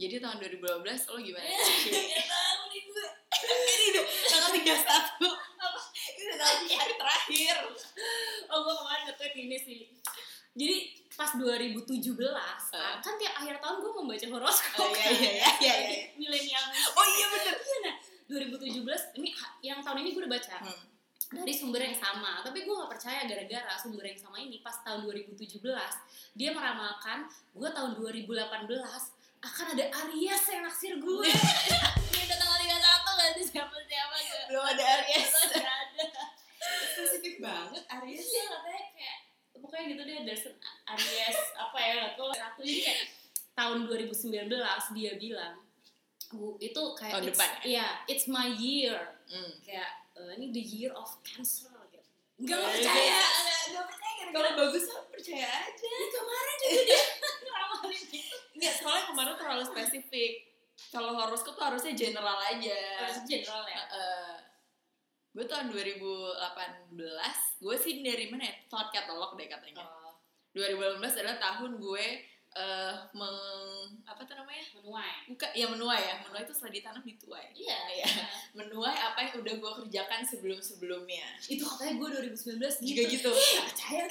[0.00, 1.44] Jadi tahun 2012 lo gimana?
[1.44, 3.06] Gak tahu nih gue.
[3.70, 4.72] ini udah tanggal 31.
[5.60, 5.80] Apa?
[6.16, 7.56] Ini udah tanggal hari terakhir.
[8.48, 9.80] Oh gue kemarin nge-tweet ini sih
[10.50, 10.76] Jadi
[11.12, 12.56] pas 2017 Ah.
[12.98, 15.98] Kan tiap akhir tahun gue membaca horoskop Oh, iya, iya, iya, iya, iya.
[16.16, 17.54] Milenial Oh iya bener.
[17.56, 17.94] Iya nah
[18.26, 19.28] 2017 Ini
[19.62, 20.82] yang tahun ini gue udah baca Hmm.
[21.30, 25.06] Dari sumber yang sama Tapi gue gak percaya gara-gara sumber yang sama ini Pas tahun
[25.06, 25.62] 2017
[26.34, 27.22] Dia meramalkan
[27.54, 28.66] Gue tahun 2018
[29.40, 31.28] Akan ada Aries yang naksir gue
[32.10, 32.76] Ini udah tanggal 31
[33.10, 35.30] gak sih siapa-siapa gak Belum ada Aries.
[35.48, 36.04] Gak ada
[36.90, 38.20] Spesifik banget Aries.
[38.22, 39.18] Iya katanya kayak
[39.56, 40.26] pokoknya gitu deh an
[40.90, 43.00] Aries apa ya tahu satu jadi kayak
[43.52, 44.48] tahun 2019
[44.94, 45.54] dia bilang
[46.28, 47.60] "Bu, itu kayak Tahun it's- depan ya?
[47.62, 49.52] iya it's my year Hmm.
[49.60, 51.69] kayak eh, ini the year of cancer
[52.40, 53.28] gitu nggak Eh, percaya iya.
[53.70, 55.86] nggak percaya gara-gara Kalau bagus mah percaya aja.
[55.92, 57.02] Ih, kemarin juga dia
[57.44, 60.32] ngeramalin gitu Enggak, soalnya kemarin terlalu spesifik.
[60.88, 62.80] Kalau horoskop tuh harusnya general aja.
[63.00, 64.36] harus general ya Eh,
[65.30, 66.98] gue tahun 2018,
[67.58, 68.54] gue sih dari mana ya?
[68.66, 69.84] Thought Catalog deh katanya.
[69.84, 70.18] Oh,
[70.52, 72.06] 2018 adalah tahun gue
[72.50, 73.38] eh meng
[74.02, 74.58] apa tuh namanya?
[74.72, 76.14] menuai Buka, ya menuai ya.
[76.20, 77.46] Menuai itu setelah ditanam dituai.
[77.52, 78.06] iya Iya.
[78.52, 81.38] Menuai apa yang udah gue kerjakan sebelum-sebelumnya.
[81.46, 83.30] itu katanya gue 2019 gitu Juga gitu.
[83.30, 84.02] Nggak percaya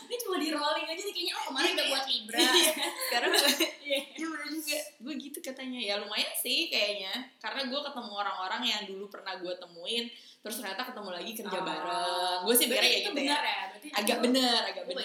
[0.00, 2.72] ini cuma di rolling aja nih kayaknya oh kemarin udah buat libra Iya.
[3.04, 3.30] Sekarang
[3.78, 3.98] Iya.
[4.10, 8.82] Iya bener juga Gue gitu katanya ya lumayan sih kayaknya karena gue ketemu orang-orang yang
[8.86, 11.62] dulu pernah gue temuin terus ternyata ketemu lagi kerja Oh.
[11.62, 15.04] bareng gue sih Berarti gitu ya benar ya berarti agak bener agak bener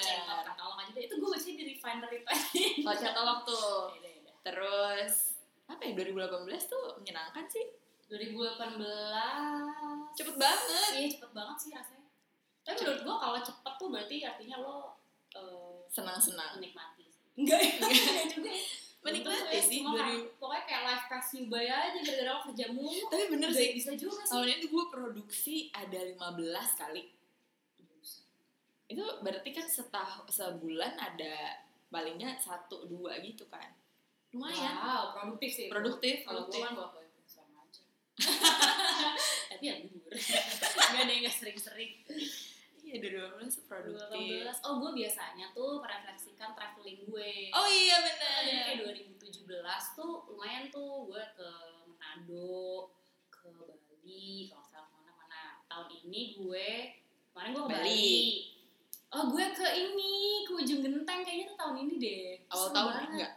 [0.94, 2.46] deh itu gue baca di Refinder itu aja
[2.86, 4.32] kalau katalog tuh Beda, beda.
[4.46, 5.14] terus
[5.66, 7.66] apa ya 2018 tuh menyenangkan sih.
[8.12, 8.78] 2018
[10.14, 10.90] cepet banget.
[10.94, 12.08] Iya cepet banget sih rasanya.
[12.64, 14.78] Tapi menurut gue kalau cepet tuh berarti artinya lo
[15.34, 16.62] eh, senang-senang.
[16.62, 18.66] menikmati enggak ya enggak juga ya.
[19.04, 22.66] Menikmati ya, sih cuma kan, 2000 pokoknya kayak life pass you by aja gara-gara kerja
[22.72, 23.04] mulu.
[23.10, 23.74] Tapi bener sih.
[23.76, 24.32] bisa juga sih.
[24.32, 27.04] Tahun ini gue produksi ada 15 kali
[28.92, 33.70] itu berarti kan setah sebulan ada paling nggak satu dua gitu kan?
[34.34, 34.76] Lumayan.
[34.82, 35.68] Wow produktif sih.
[35.70, 36.76] Produktif kalau gue kan
[37.30, 37.84] sama aja.
[39.54, 40.10] Tapi ya libur
[40.94, 41.94] nggak ada yang nggak sering-sering.
[42.84, 44.44] Iya 2015 tuh produktif.
[44.46, 47.34] 2018 oh gue biasanya tuh merefleksikan traveling gue.
[47.54, 48.78] Oh iya Nah, jadi kayak
[49.16, 51.50] 2017 tuh lumayan tuh gue ke
[51.88, 52.92] Manado
[53.32, 55.62] ke Bali kalau salah ke mana-mana.
[55.70, 56.68] Tahun ini gue
[57.32, 57.82] kemarin gue ke Bali.
[57.82, 58.53] Bali.
[59.14, 60.12] Oh gue ke ini
[60.44, 62.26] ke ujung genteng kayaknya tuh tahun ini deh.
[62.50, 63.10] Awal Seru tahun banget.
[63.14, 63.34] enggak?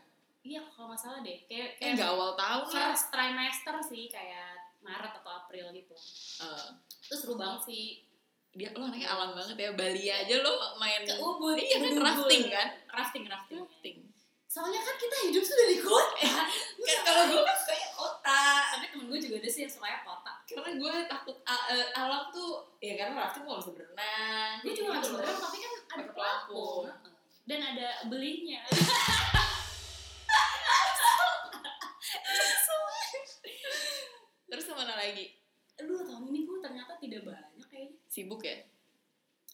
[0.47, 1.39] Iya kalau nggak salah deh.
[1.45, 2.73] Kayak eh kayak enggak awal tahun lah.
[2.91, 5.95] first trimester sih kayak Maret atau April gitu.
[6.43, 6.67] Eh,
[7.03, 7.85] terus seru banget sih.
[8.57, 9.71] Dia lo anaknya alam banget ya.
[9.77, 11.59] Bali aja lo main ke Ubud.
[11.61, 12.69] Iya kan rafting kan?
[12.89, 13.59] Rafting rafting.
[13.61, 13.97] Rafting.
[14.49, 16.33] Soalnya kan kita hidup sudah di kota.
[16.87, 17.59] Kan kalau gue kan
[18.73, 20.33] tapi temen gue juga ada sih yang sukanya kota.
[20.47, 24.55] Karena gue takut eh, alam tuh ya karena rafting gue bisa berenang.
[24.63, 26.85] Gue juga nggak bisa berenang tapi kan ada pelampung.
[27.47, 28.61] dan ada belinya.
[34.51, 35.31] Terus ke mana lagi?
[35.79, 37.95] Aduh tahun ini gue ternyata tidak banyak kayaknya.
[38.11, 38.67] Sibuk ya?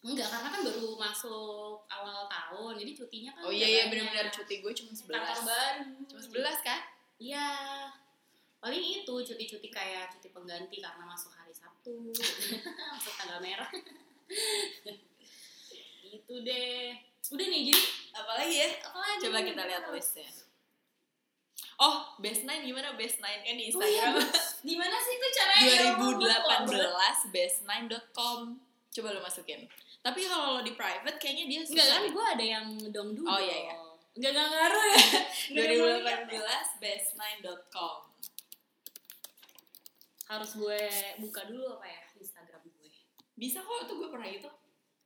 [0.03, 4.59] Enggak karena kan baru masuk awal tahun jadi cutinya kan oh iya iya benar-benar cuti
[4.59, 5.83] gue cuma kantor 11 baru.
[6.11, 6.81] Cuma 11 kan
[7.23, 7.47] iya
[8.63, 12.15] paling itu cuti-cuti kayak cuti pengganti karena masuk hari Sabtu
[12.95, 13.67] masuk tanggal merah
[16.07, 16.95] itu deh
[17.33, 19.47] udah nih jadi apalagi ya apa lagi coba nih?
[19.51, 20.29] kita lihat listnya
[21.81, 24.15] oh best nine gimana best nine kan di Oh iya, Instagram
[24.63, 28.39] gimana sih itu caranya 2018 best9.com
[28.93, 29.67] coba lo masukin
[30.03, 32.11] tapi kalau lo di private kayaknya dia Enggak susah kan, deh.
[32.11, 33.23] gue ada yang dong dulu.
[33.31, 33.75] Oh, iya, iya.
[34.19, 34.99] Enggak enggak ngaruh ya.
[35.55, 36.21] Nggak ada yang mau lihat.
[36.27, 38.12] 2018 best9.com
[40.33, 40.81] Harus gue
[41.21, 42.89] buka dulu apa ya Instagram gue.
[43.35, 44.49] bisa kok tuh gue pernah itu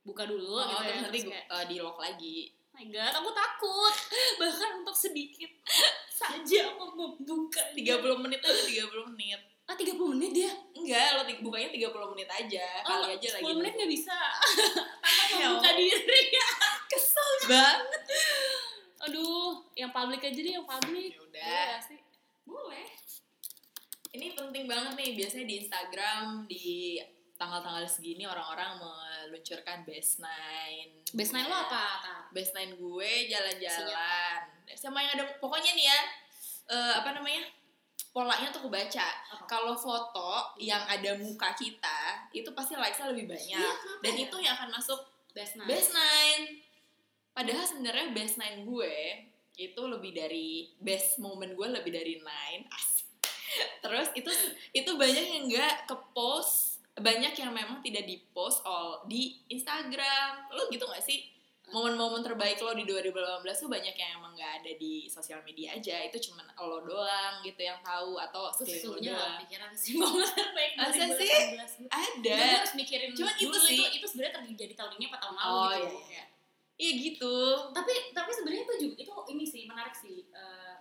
[0.00, 0.86] Buka dulu oh, gitu ya.
[0.86, 3.94] terus nanti kayak, uh, di lock lagi oh my god, aku takut.
[4.40, 5.50] Bahkan untuk sedikit
[6.06, 10.52] saja aku membuka 30 menit aja 30 menit Ah 30 menit dia?
[10.72, 14.14] enggak lo bukanya 30 menit aja Oh, kali aja lagi 10 menit gak bisa.
[15.26, 15.74] Ya Takut membuka Allah.
[15.74, 16.20] diri.
[16.92, 18.02] kesel banget
[19.02, 21.12] Aduh, yang publik aja deh, yang publik.
[21.12, 21.66] Ya udah.
[21.66, 22.00] Nggak sih?
[22.46, 22.86] boleh
[24.16, 26.96] ini penting banget nih biasanya di Instagram di
[27.36, 31.04] tanggal-tanggal segini orang-orang meluncurkan best nine.
[31.12, 32.20] Best nine lo apa, Tar?
[32.32, 34.40] best nine gue jalan-jalan.
[34.72, 36.00] Sama yang ada pokoknya nih ya
[36.72, 37.44] eh, apa namanya
[38.16, 39.08] polanya tuh kebaca.
[39.36, 39.44] Apa?
[39.44, 43.60] kalau foto yang ada muka kita itu pasti likesnya lebih banyak.
[43.60, 44.24] Iya, dan ya?
[44.24, 45.00] itu yang akan masuk
[45.36, 45.68] Best nine.
[45.68, 46.44] best nine.
[47.36, 48.96] Padahal sebenarnya best nine gue
[49.60, 52.64] itu lebih dari best moment gue lebih dari nine.
[52.72, 53.05] Asik
[53.80, 54.30] terus itu
[54.72, 60.48] itu banyak yang nggak ke post banyak yang memang tidak di post all di Instagram.
[60.48, 61.28] Lo gitu gak sih?
[61.66, 63.12] Momen-momen terbaik lo di 2018
[63.44, 65.98] tuh banyak yang emang nggak ada di sosial media aja.
[66.00, 69.36] Itu cuman lo doang gitu yang tahu atau sekeliling lo sesungguhnya doang.
[69.44, 71.20] pikiran sih momen terbaik Masa 2018.
[71.20, 71.32] sih?
[71.90, 72.32] ada.
[72.32, 73.76] Nggak, harus mikirin Cuman itu sih.
[73.76, 75.76] itu, itu sebenarnya terjadi tahun ini apa tahun lalu oh gitu.
[75.76, 76.24] iya iya.
[76.76, 77.36] Iya gitu.
[77.74, 80.74] Tapi tapi sebenarnya itu juga itu ini sih menarik sih Eh,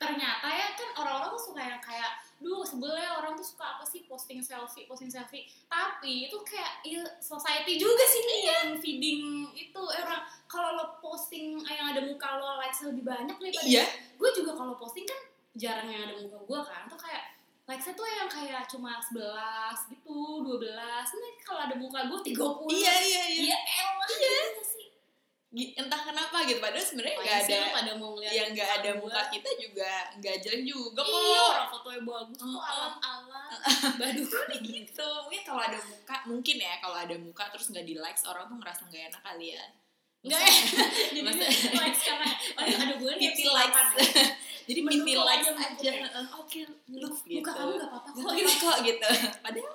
[0.00, 2.10] ternyata ya kan orang-orang tuh suka yang kayak
[2.40, 5.44] duh sebelnya orang tuh suka apa sih posting selfie posting selfie.
[5.68, 9.20] Tapi itu kayak il- society juga sih nih yang feeding
[9.52, 9.82] itu.
[9.92, 13.84] Eh, orang kalau lo posting yang ada muka lo likes lebih banyak daripada iya.
[14.16, 15.20] gue juga kalau posting kan
[15.52, 17.36] jarang yang ada muka gue kan tuh kayak
[17.68, 20.64] likesnya tuh yang kayak cuma 11 gitu 12
[21.20, 23.42] nih kalau ada muka gue 30 iya iya iya.
[23.52, 24.40] Iya elah iya.
[24.64, 24.64] sih.
[24.64, 24.79] Gi-
[25.50, 29.02] entah kenapa gitu padahal sebenarnya nggak ada lu pada mau yang nggak ada gua.
[29.02, 32.70] muka kita juga nggak jelek juga iya kok orang fotonya bagus kok Heeh.
[32.70, 33.50] alat-alat
[33.98, 34.30] baduh
[34.62, 38.46] gitu mungkin kalau ada muka mungkin ya kalau ada muka terus nggak di likes orang
[38.46, 39.64] tuh ngerasa nggak enak kali ya
[40.22, 40.54] enggak ya
[41.10, 41.20] jadi
[41.74, 43.74] likes karena oh, ada gue nih episode likes.
[43.74, 44.24] ya.
[44.70, 46.26] jadi mendukung likes aja Heeh.
[46.38, 46.60] oke
[46.94, 47.50] Look muka gitu.
[47.50, 49.08] kamu gak apa-apa kok kok gitu kok gitu
[49.42, 49.72] padahal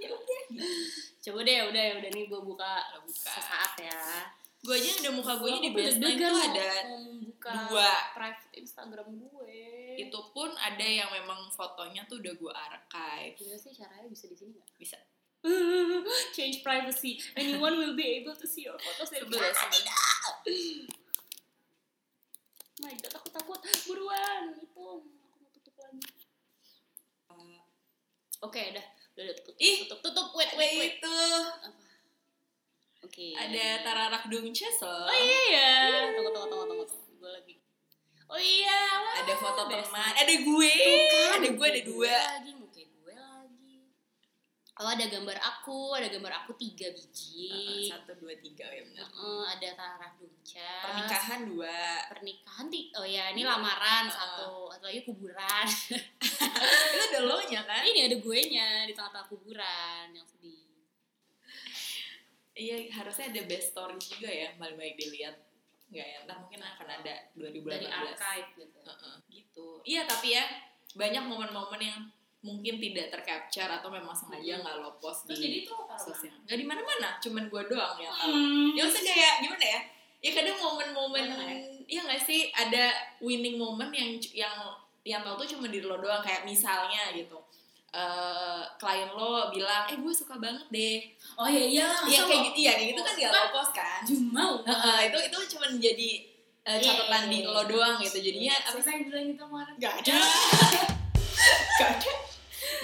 [0.00, 0.64] ya udah gitu.
[1.28, 2.72] coba deh udah ya udah nih gue buka
[3.04, 3.32] buka.
[3.36, 4.00] sesaat ya
[4.58, 6.68] gue aja ada muka gue di best deg-degan tuh mau- ada
[7.70, 7.90] dua.
[8.12, 9.58] private Instagram gue
[9.96, 14.36] itu pun ada yang memang fotonya tuh udah gue archive Gimana sih caranya bisa di
[14.38, 14.68] sini nggak?
[14.78, 14.98] Bisa.
[16.34, 17.18] Change privacy.
[17.34, 19.10] Anyone will be able to see your photos.
[19.10, 19.98] sebelah sebelah
[22.78, 23.58] My God, aku takut.
[23.86, 26.02] Buruan, itu aku mau tutup lagi.
[28.38, 28.86] Oke, udah,
[29.18, 30.26] udah, udah tutup, Ih, tutup, tutup.
[30.38, 30.94] Wait, wait, wait.
[30.98, 31.70] itu Apa?
[33.08, 33.32] Oke.
[33.32, 35.72] ada Tararak Dungces loh Oh iya ya.
[36.12, 37.16] Tunggu, tunggu, tunggu, tunggu, tunggu.
[37.16, 37.54] Gue lagi.
[38.28, 38.80] Oh iya.
[39.00, 39.88] wah, ada foto best.
[39.88, 40.12] teman.
[40.12, 40.74] Ada gue.
[40.76, 42.16] Tuh kan, ada gue ada dua.
[42.36, 43.76] lagi muka gue lagi.
[44.76, 45.80] Oh ada gambar aku.
[45.96, 47.88] Ada gambar aku tiga biji.
[47.88, 48.68] Satu dua tiga.
[48.68, 49.08] Ya benar.
[49.08, 51.80] Heeh, ada taraf duncas pernikahan dua.
[52.12, 54.14] Pernikahan ti oh ya ini lamaran Heeh.
[54.14, 54.68] satu.
[54.76, 55.66] Satu lagi kuburan.
[56.92, 57.80] Itu ada lo nya kan?
[57.88, 60.57] Ini ada gue nya di tengah-tengah kuburan yang sedih
[62.58, 65.36] iya harusnya ada best story juga ya paling baik dilihat.
[65.88, 68.78] Nggak ya entah mungkin akan ada 2018 dari archive gitu.
[68.84, 69.66] Heeh, gitu.
[69.86, 70.44] Iya tapi ya
[70.98, 72.00] banyak momen-momen yang
[72.38, 74.62] mungkin tidak tercapture atau memang sengaja Hmm.
[74.62, 76.34] nggak lo post terus di jadi itu sosial.
[76.44, 78.30] Nggak di mana-mana cuman gue doang yang tahu.
[78.30, 78.68] Hmm.
[78.76, 79.80] ya maksudnya kayak gimana ya?
[80.18, 81.54] Ya kadang momen-momen ya?
[81.86, 82.50] ya nggak sih?
[82.50, 82.84] Ada
[83.22, 84.54] winning moment yang yang
[85.06, 87.38] yang tahu tuh cuma diri lo doang kayak misalnya gitu
[87.88, 90.98] eh klien lo bilang eh gue suka banget deh.
[91.40, 91.86] Oh iya iya.
[92.04, 94.00] Iya kayak gitu iya kayak gitu kan gak lo post kan?
[94.04, 96.10] Jumau Heeh, itu itu cuma jadi
[96.68, 97.48] Iya, catatan iya, di iya.
[97.48, 98.20] lo doang gitu.
[98.20, 99.74] Jadinya apa siapa yang bilang gitu kemarin.
[99.80, 100.18] Gak ada.
[101.80, 102.12] Gak ada.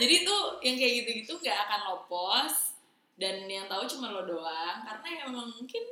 [0.01, 2.81] Jadi tuh yang kayak gitu-gitu gak akan lo post.
[3.21, 4.89] Dan yang tahu cuma lo doang.
[4.89, 5.85] Karena emang mungkin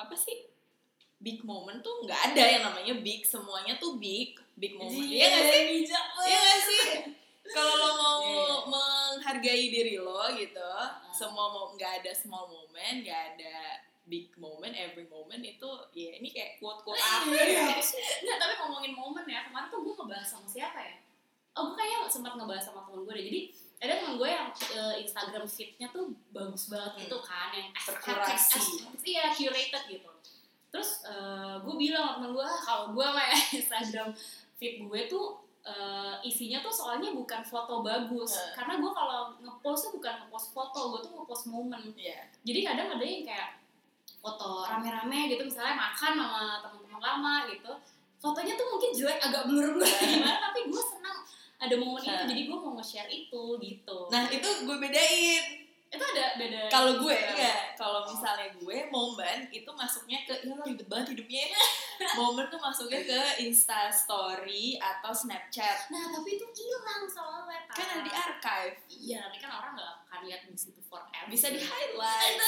[0.00, 0.48] apa sih
[1.22, 3.28] big moment tuh nggak ada yang namanya big.
[3.28, 4.40] Semuanya tuh big.
[4.56, 5.04] Big moment.
[5.04, 5.62] Iya gak sih?
[5.84, 6.82] Iya gak sih
[7.44, 8.54] kalau lo mau Iya.
[8.66, 10.70] menghargai diri lo gitu
[11.10, 13.56] semua mau nggak ada small moment nggak ada
[14.04, 17.70] big moment every moment itu ya ini kayak quote quote ya
[18.18, 20.94] Nggak, tapi ngomongin momen ya, kemarin tuh gue ngebahas sama siapa ya?
[21.52, 23.24] Oh, gue kayaknya sempat ngebahas sama temen gue deh.
[23.24, 23.40] Jadi,
[23.78, 28.32] ada temen gue yang eh, Instagram feed-nya tuh bagus banget gitu kan, yang as- Terkurasi.
[28.32, 30.10] as- as- Iya, curated gitu.
[30.68, 34.08] Terus eh, gue bilang sama temen gue, "Ah, kalau gue mah ya, Instagram
[34.56, 38.34] feed gue tuh eh, isinya tuh soalnya bukan foto bagus.
[38.34, 38.52] Hmm.
[38.54, 42.26] Karena gue kalau ngepost tuh bukan ngepost foto, gue tuh ngepost momen Iya.
[42.42, 43.62] jadi kadang ada yang kayak
[44.18, 47.70] foto rame-rame gitu misalnya makan sama teman-teman lama gitu
[48.18, 51.22] fotonya tuh mungkin jelek agak blur-blur gimana tapi gue senang
[51.56, 52.26] ada momen itu Nah.
[52.26, 55.61] jadi gue mau nge-share itu gitu nah itu gue bedain
[55.92, 57.28] itu ada beda kalau gue Iya.
[57.30, 61.52] enggak kalau misalnya gue momen itu masuknya ke ya lo ribet banget hidupnya
[62.16, 65.92] momen tuh masuknya ke insta story atau snapchat.
[65.92, 68.76] Nah tapi itu hilang soalnya kan ada di archive.
[68.88, 71.28] Iya tapi kan orang nggak akan lihat di situ forever.
[71.28, 72.40] Bisa di highlight.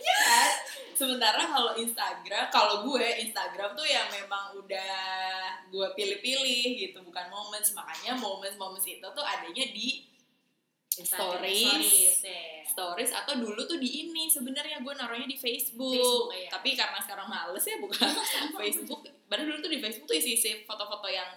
[0.00, 0.50] Ya kan?
[0.94, 4.96] Sementara kalau Instagram kalau gue Instagram tuh yang memang udah
[5.68, 7.72] gue pilih-pilih gitu bukan moments.
[7.72, 10.04] Makanya moments moments itu tuh adanya di
[11.00, 12.22] Instagram stories.
[12.22, 12.62] ya.
[12.68, 16.48] stories atau dulu tuh di ini sebenarnya gue naruhnya di Facebook, Facebook, iya.
[16.52, 18.08] tapi karena sekarang males ya bukan
[18.60, 21.30] Facebook padahal dulu tuh di Facebook tuh isi isi foto-foto yang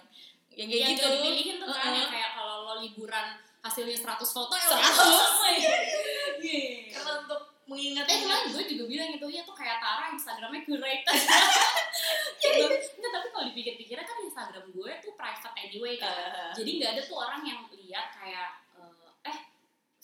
[0.54, 1.98] yang kayak yang gitu dipilihin tuh kan Heeh.
[1.98, 3.26] yang kayak kalau lo liburan
[3.64, 4.78] hasilnya 100 foto ya 100.
[6.44, 6.92] Iya.
[6.92, 11.08] karena untuk mengingat Eh kemarin gue juga bilang itu ya tuh kayak Tara Instagramnya curated.
[12.44, 16.12] ya, Enggak tapi kalau dipikir-pikirnya kan Instagram gue tuh private anyway kan.
[16.12, 19.38] Eh, Jadi nggak ada tuh orang yang lihat kayak eh, eh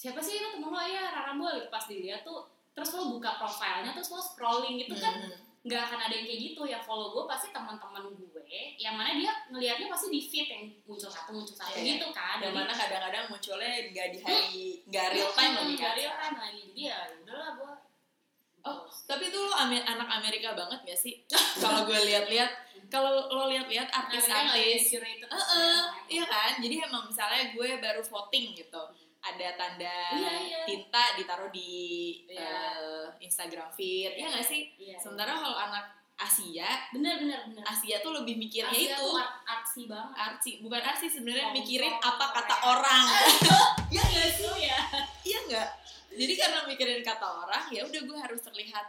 [0.01, 0.81] siapa sih itu temen lo?
[0.81, 5.61] Ya Rarambol pas dilihat tuh terus lo buka profilnya terus lo scrolling gitu kan hmm.
[5.61, 6.63] nggak akan ada yang kayak gitu.
[6.65, 8.41] Yang follow gue pasti teman-teman gue
[8.81, 12.01] yang mana dia ngelihatnya pasti di feed yang muncul satu muncul satu Iya.
[12.01, 12.41] gitu kan.
[12.41, 14.51] Yang mana kadang-kadang munculnya nggak di hari
[14.89, 15.81] nggak real time lagi kan?
[15.85, 16.61] Nggak real time lagi.
[16.73, 17.73] Jadi ya udahlah gue
[18.61, 21.25] Oh, tapi tuh lo Amer- anak Amerika banget gak sih?
[21.65, 22.53] kalau gue lihat-lihat,
[22.93, 25.81] kalau lo lihat-lihat artis-artis, curated Heeh,
[26.13, 26.61] iya kan?
[26.61, 28.83] Jadi emang misalnya gue baru voting gitu,
[29.21, 30.59] ada tanda Iya, iya.
[30.65, 31.71] tinta ditaruh di
[32.27, 32.41] Iya.
[32.41, 34.73] eh, Instagram feed, iya gak sih?
[34.77, 34.97] Iya.
[34.97, 35.85] Sementara kalau anak
[36.17, 40.81] Asia, bener bener bener Asia tuh lebih mikirnya Asia itu art artsy banget artsy, bukan
[40.81, 42.69] artsy sebenarnya Hong mikirin Kong, apa kata Korea.
[42.71, 43.05] orang.
[43.97, 44.79] ya nggak sih ya
[45.25, 45.69] iya nggak?
[46.11, 48.85] Jadi karena mikirin kata orang, ya udah gue harus terlihat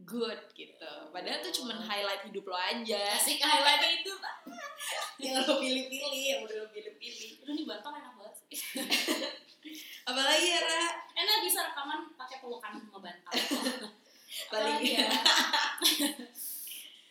[0.00, 0.92] good gitu.
[1.12, 3.02] Padahal tuh cuman highlight hidup lo aja.
[3.14, 4.10] asik highlight itu
[5.22, 7.44] yang lo pilih-pilih, yang udah lo pilih-pilih.
[7.44, 8.19] lu nih bantong enak sih
[10.08, 10.82] Apalagi ya, Ra?
[11.14, 13.34] enak bisa rekaman pakai pelukan sama bantang
[14.48, 15.06] Paling ya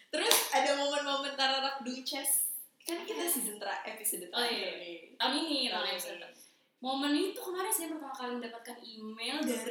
[0.09, 2.49] Terus ada momen-momen tararak duces.
[2.81, 4.71] Kan kita season tra episode Oh, terakhir iya.
[4.81, 4.97] nih.
[5.15, 6.33] tahun ini tahun episode ini.
[6.79, 9.67] momen itu kemarin saya pertama kali mendapatkan email dari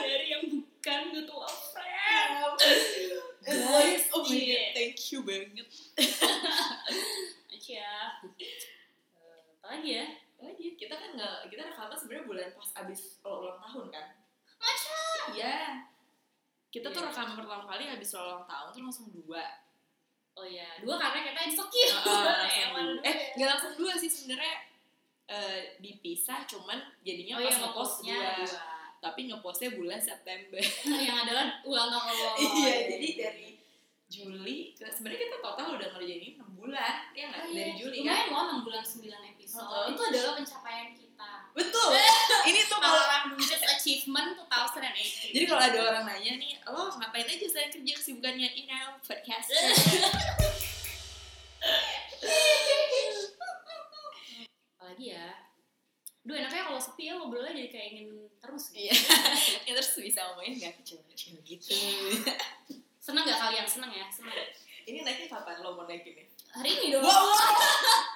[0.00, 2.32] dari yang bukan ketua friend
[3.42, 4.58] Guys, oh my iya.
[4.58, 5.66] god thank you banget
[7.46, 7.78] Acia.
[7.78, 8.10] Eh,
[9.60, 10.06] Apa lagi ya?
[10.44, 14.06] Lagi kita kan nggak kita rekaman sebenarnya bulan pas abis lo ulang tahun kan
[14.56, 14.98] Maca.
[15.32, 15.56] iya
[16.68, 17.08] kita tuh Iya.
[17.08, 19.44] rekaman pertama kali abis lo ulang tahun tuh langsung dua
[20.32, 21.92] Oh iya, dua karena kita insecure.
[22.08, 22.96] Dua.
[23.04, 24.64] eh nggak langsung dua sih sebenarnya
[25.28, 28.60] eh, dipisah cuman jadinya oh pas iya, ngepost dua dua.
[28.98, 30.56] tapi ngepostnya bulan September
[30.88, 32.30] yang adalah ulang tahun lo.
[32.56, 33.51] iya jadi dari
[34.12, 37.56] Juli ke sebenarnya kita total udah ngerjain ini 6 bulan ya nggak Oh, iya.
[37.56, 39.64] dari Juli Lumayan kan loh 6 bulan 9 episode.
[39.64, 39.84] Heeh.
[39.88, 41.30] Itu adalah pencapaian kita.
[41.52, 41.88] betul
[42.50, 43.00] ini tuh kalau
[43.36, 45.36] Duchess Achievement 2018.
[45.36, 49.52] jadi kalau ada orang nanya nih lo ngapain aja selain kerja kesibukannya know podcast
[54.76, 55.28] apalagi ya
[56.22, 58.86] Duh enaknya kalau sepi ya ngobrolnya jadi kayak ingin terus gitu.
[58.86, 58.94] iya
[59.66, 61.74] ya terus bisa ngomongin nggak kecil-kecil gitu
[63.72, 64.06] Seneng ya?
[64.06, 64.36] Seneng
[64.82, 67.56] ini naiknya kapan lo mau naik ini Hari ini dong wow langsung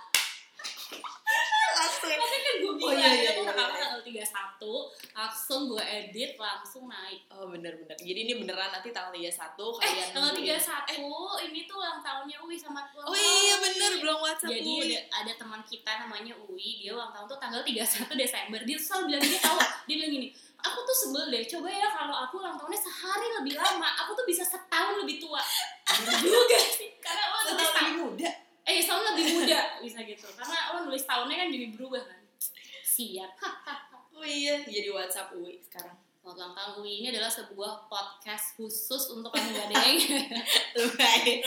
[1.76, 3.56] Maksudnya kan gue Oh, bilang iya, iya, itu iya, iya.
[3.56, 9.22] tanggal 31 Langsung gue edit, langsung naik oh bener-bener jadi ini beneran nanti tanggal 31
[9.22, 10.60] Eh, kalian tanggal nungguin.
[10.60, 14.86] 31 ini tuh ulang tahunnya Uwi sama aku oh iya bener belum WhatsApp Jadi Uwi.
[14.86, 18.60] ada, ada teman kita namanya Uwi, dia ulang tahun tuh tanggal 31 Desember.
[18.62, 20.28] Dia selalu bilang gini tau, dia bilang gini,
[20.60, 24.26] aku tuh sebel deh, coba ya kalau aku ulang tahunnya sehari lebih lama, aku tuh
[24.28, 25.40] bisa setahun lebih tua.
[26.20, 28.30] Juga sih, karena lo nulis Setahun tahun, lebih muda
[28.66, 32.20] eh setahun lebih muda bisa gitu, karena lo nulis tahunnya kan jadi berubah kan.
[32.82, 33.30] Siap.
[34.16, 35.92] oh iya jadi WhatsApp Uwi sekarang
[36.26, 39.94] Selamat ulang tahun Uwi, ini adalah sebuah podcast khusus untuk kamu gadeng.
[40.98, 41.38] Baik.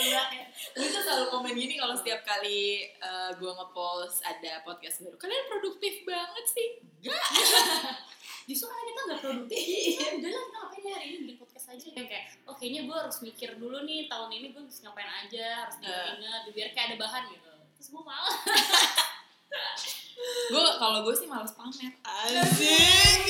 [0.71, 5.19] Gue tuh selalu komen gini kalau setiap kali eh, gue ngepost ada podcast baru.
[5.19, 6.79] Kalian produktif banget sih.
[7.03, 7.27] Enggak.
[8.49, 9.61] Justru karena kita nggak produktif,
[9.93, 12.81] ya udah lah kita ngapain ya hari ini bikin podcast aja kayak kayak oh kayaknya
[12.89, 16.87] gue harus mikir dulu nih tahun ini gue harus ngapain aja harus diingat biar kayak
[16.89, 17.53] ada bahan gitu.
[17.77, 18.37] Terus gue malah
[20.49, 21.93] Gue kalau gue sih males pamer.
[22.01, 23.21] Asik.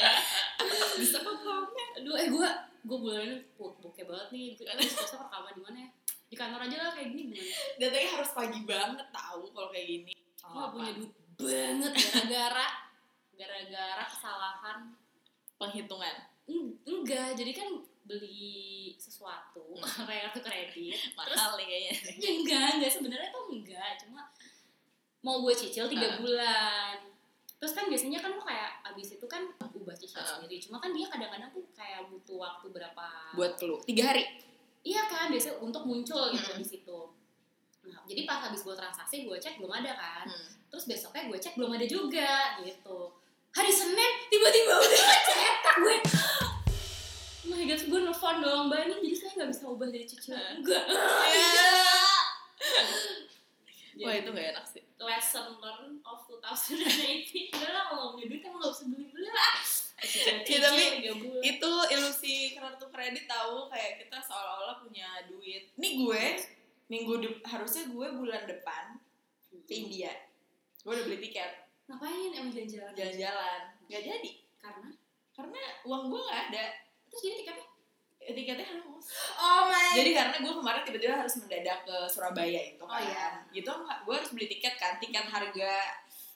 [1.04, 1.88] Bisa kok pamer.
[2.00, 2.48] aduh eh gue
[2.88, 4.48] gue bulan ini bokeh banget nih.
[4.56, 5.88] Gue besok rekaman di mana ya?
[6.24, 7.52] Di kantor aja lah kayak gini gimana?
[7.76, 10.12] Datanya harus pagi banget tahu kalau kayak gini.
[10.48, 12.87] gue punya duit banget gara-gara
[13.38, 14.78] gara-gara kesalahan
[15.54, 16.14] Penghitungan.
[16.46, 17.68] Eng- enggak jadi kan
[18.04, 19.74] beli sesuatu
[20.08, 21.94] kayak kartu kredit Mahal nih kayaknya.
[22.22, 24.22] Ya enggak, enggak sebenarnya tuh enggak, cuma
[25.20, 26.16] mau gue cicil tiga Ah.
[26.16, 26.96] bulan.
[27.58, 30.38] Terus kan biasanya kan lo kayak abis itu kan ubah cicil Ah.
[30.38, 30.56] sendiri.
[30.58, 33.82] Cuma kan dia kadang-kadang tuh kayak butuh waktu berapa Buat lu.
[33.82, 34.22] Tiga hari.
[34.80, 36.62] Iya kan, biasanya untuk muncul gitu Mm-mm.
[36.62, 36.98] di situ.
[37.82, 40.24] Nah, jadi pas habis gue transaksi gue cek belum ada kan.
[40.24, 40.48] Hmm.
[40.70, 42.30] Terus besoknya gue cek belum ada juga
[42.62, 43.10] gitu.
[43.58, 45.96] Hari Senin tiba-tiba udah cetak gue.
[47.42, 50.62] Oh my god, gue nelfon dong, Mbak ini jadi saya nggak bisa ubah dari cicilan
[50.62, 50.84] enggak.
[53.98, 54.82] Wah itu gak enak sih.
[54.98, 59.58] lesson learn of 2018 udah lah kalau punya duit emang gak usah beli-beli lah
[59.98, 61.10] Ya, tapi
[61.42, 65.74] itu ilusi kartu kredit tahu kayak kita seolah-olah punya duit.
[65.74, 66.24] Nih gue
[66.86, 69.02] minggu de- harusnya gue bulan depan
[69.66, 70.14] ke India.
[70.86, 73.60] Gue udah beli tiket ngapain emang jalan-jalan jalan-jalan.
[73.88, 74.88] Nggak jadi karena
[75.32, 76.64] karena uang gue nggak ada.
[77.08, 77.66] terus jadi tiketnya
[78.28, 79.08] Tiketnya hangus.
[79.40, 82.92] oh my Jadi karena gue kemarin tiba-tiba harus mendadak ke Surabaya itu kan.
[82.92, 83.26] Oh, iya.
[83.48, 85.74] Gitu gue harus beli tiket kan, tiket harga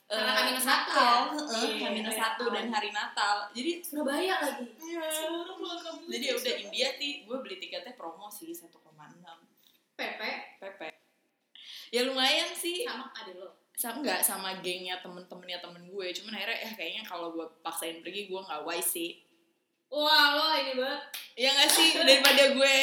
[0.09, 0.65] Karena eh, H-1 ya?
[0.65, 3.45] Natal, Iya, H minus iya, satu dan hari Natal.
[3.53, 5.05] Jadi Surabaya lagi Iya.
[6.09, 8.73] Jadi ya udah India sih, gue beli tiketnya promo sih 1,6
[9.93, 10.21] PP
[10.57, 10.81] PP.
[11.93, 12.81] Ya lumayan sih.
[12.89, 16.07] sama ada lo Sama enggak sama gengnya temen-temennya temen gue.
[16.13, 19.11] Cuman akhirnya ya kayaknya kalau gue paksain pergi gue nggak wise sih.
[19.93, 21.01] wah lo ini banget
[21.37, 22.75] Ya nggak sih daripada gue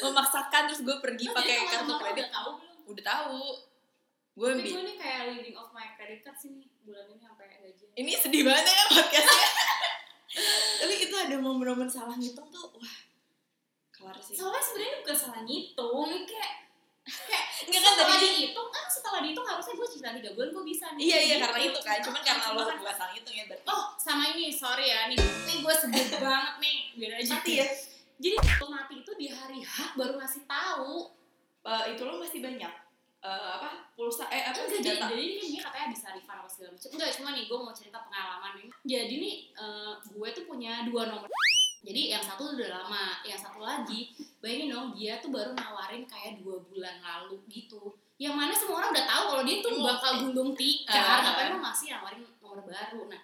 [0.00, 2.24] memaksakan terus gue pergi pakai kartu kredit.
[2.24, 3.44] udah tahu belum Udah tahu.
[4.34, 7.46] Gue tapi gue nih kayak living off my credit card sih nih bulan ini sampai
[7.48, 9.48] gajian ini sedih banget ya podcastnya.
[10.82, 12.96] Tapi itu ada momen-momen salah ngitung tuh, wah
[13.94, 14.34] kelar sih.
[14.34, 16.63] soalnya sebenarnya bukan salah ngitung kayak
[17.06, 20.64] kayak Enggak kan setelah tadi dihitung kan setelah dihitung harusnya gue cicilan tiga bulan gue
[20.64, 21.44] bisa nih Iya iya Gitu.
[21.44, 23.66] karena itu kan, cuman karena lo Cuma kan- salah ngitung ya berarti.
[23.66, 27.66] oh sama ini sorry ya nih nih gue sebut banget nih biar aja Mati ya.
[28.16, 31.12] jadi lo mati itu di hari H baru ngasih tahu
[31.64, 32.72] Eh, itu lo masih banyak
[33.18, 36.76] Eh, apa pulsa eh apa sih data jadi ini dia katanya bisa refund apa segala
[36.76, 40.84] macam enggak cuma nih gue mau cerita pengalaman nih jadi nih eh, gue tuh punya
[40.84, 41.24] dua nomor
[41.80, 44.12] jadi yang satu udah lama yang satu lagi
[44.44, 47.96] bayangin dong dia tuh baru nawarin kayak dua bulan lalu gitu.
[48.14, 51.18] Yang mana semua orang udah tahu kalau dia tuh Emang- bakal gulung tikar Ah.
[51.24, 53.00] ngapain lo masih nawarin nomor baru?
[53.08, 53.20] Nah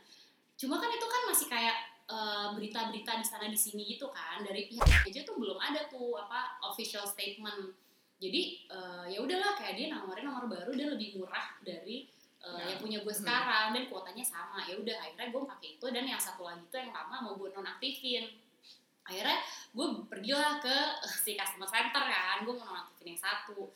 [0.57, 4.41] cuma kan itu kan masih kayak eh, berita-berita di sana di sini gitu kan.
[4.41, 7.71] Dari pihak aja tuh belum ada tuh apa official statement.
[8.17, 12.11] Jadi eh, ya udahlah kayak dia nawarin nomor baru dan lebih murah dari
[12.41, 12.73] eh, Ya.
[12.73, 13.21] yang punya gue Hmm.
[13.23, 13.67] sekarang.
[13.71, 14.65] Dan kuotanya sama.
[14.65, 15.87] Ya udah akhirnya gue pakai itu.
[15.87, 18.27] Dan yang satu lagi tuh yang lama mau gue nonaktifin
[19.11, 19.39] akhirnya
[19.69, 23.67] gue pergilah ke eh, si customer center kan gue mau nonaktifin yang satu.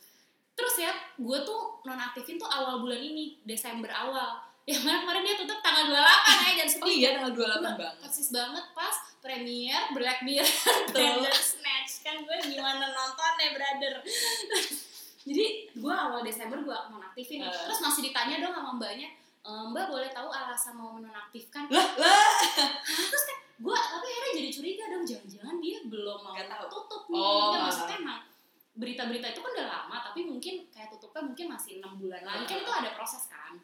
[0.53, 4.39] Terus ya gue tuh nonaktifin tuh awal bulan ini Desember awal.
[4.65, 6.01] Yang mana kemarin dia tutup tanggal 28
[6.41, 7.95] ya dan oh iya tanggal 28 Iya, banget.
[8.01, 10.49] persis banget pas premiere Black Mirror
[10.89, 11.21] Betul.
[11.29, 11.91] Snatch.
[12.01, 13.93] Kan gue gimana nontonnya brother?
[15.27, 17.47] Jadi gue awal Desember gue nonaktifin nih.
[17.47, 17.61] Eh.
[17.61, 19.09] terus masih ditanya dong sama mbaknya
[19.41, 21.69] "E, mbak boleh tahu alasan mau menonaktifkan?
[21.69, 22.25] Lah lah
[23.55, 26.65] gue tapi akhirnya jadi curiga dong jangan-jangan dia belum mau Nggak tahu.
[26.67, 27.19] tutup nih.
[27.23, 27.47] Oh.
[27.55, 28.19] Nggak, maksudnya emang
[28.75, 32.43] berita-berita itu kan udah lama tapi mungkin kayak tutupnya mungkin masih enam bulan lagi.
[32.43, 33.55] Kan itu ada proses kan.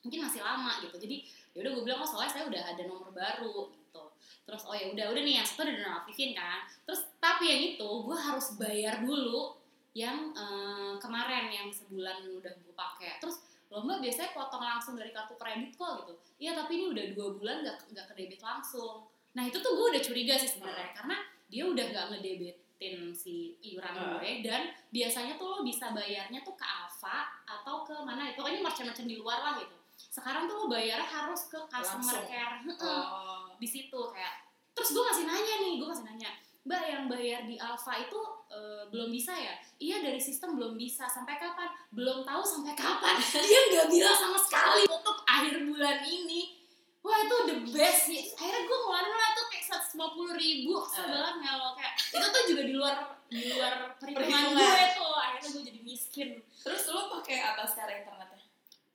[0.00, 0.96] Mungkin masih lama gitu.
[0.96, 1.16] Jadi
[1.52, 4.02] ya udah gue bilang oh soalnya saya udah ada nomor baru gitu.
[4.48, 6.64] Terus oh ya udah udah nih yang satu udah nonaktifin kan.
[6.88, 9.60] Terus tapi yang itu gue harus bayar dulu
[9.92, 13.20] yang eh, kemarin yang sebulan udah gue pakai.
[13.20, 16.14] Terus lo mbak biasanya potong langsung dari kartu kredit kok gitu.
[16.40, 19.04] Iya tapi ini udah dua bulan nggak nggak kedebit langsung
[19.36, 21.16] nah itu tuh gue udah curiga sih sebenarnya karena
[21.46, 24.16] dia udah nggak ngedebitin si iuran Ah.
[24.16, 28.64] gue dan biasanya tuh lo bisa bayarnya tuh ke Alfa atau ke mana ya pokoknya
[28.64, 29.76] merchant-merchant di luar lah gitu.
[29.96, 32.28] Sekarang tuh lo bayarnya harus ke customer Langsung.
[32.28, 33.52] care oh.
[33.60, 36.30] di situ kayak terus gue masih nanya nih gue masih nanya
[36.66, 38.18] mbak yang bayar di Alfa itu
[38.50, 39.54] eh, belum bisa ya?
[39.78, 41.06] Iya dari sistem belum bisa.
[41.06, 41.70] Sampai kapan?
[41.94, 43.14] Belum tahu sampai kapan.
[43.46, 46.65] Dia nggak bilang sama sekali tutup akhir bulan ini
[47.06, 51.10] wah itu the best sih akhirnya gue ngeluarin lah tuh kayak 150 ribu kesel Eh.
[51.14, 52.94] banget nggak lo kayak itu tuh juga di luar
[53.26, 56.28] di luar perhitungan gue tuh akhirnya gue jadi miskin
[56.58, 58.42] terus lo pakai apa secara internetnya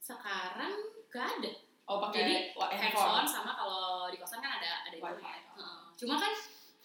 [0.02, 0.74] sekarang
[1.08, 1.52] gak ada
[1.88, 5.16] oh pakai handphone sama kalau di kosan kan ada ada kan.
[5.56, 5.80] Heeh.
[5.96, 6.32] Cuma kan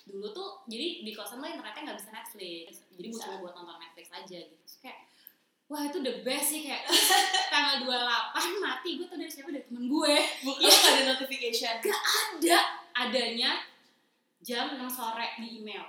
[0.03, 2.67] dulu tuh jadi di kosan lo internetnya nggak bisa Netflix.
[2.91, 4.66] Jadi gue cuma buat nonton Netflix aja gitu.
[5.67, 6.87] Kayak wah itu the best sih kayak
[7.53, 10.15] tanggal 28 mati gue tuh dari siapa dari temen gue.
[10.47, 11.83] Bukan lo ada notification?
[11.83, 12.59] Ada.
[12.95, 13.67] Adanya
[14.47, 15.83] jam 6 sore di email.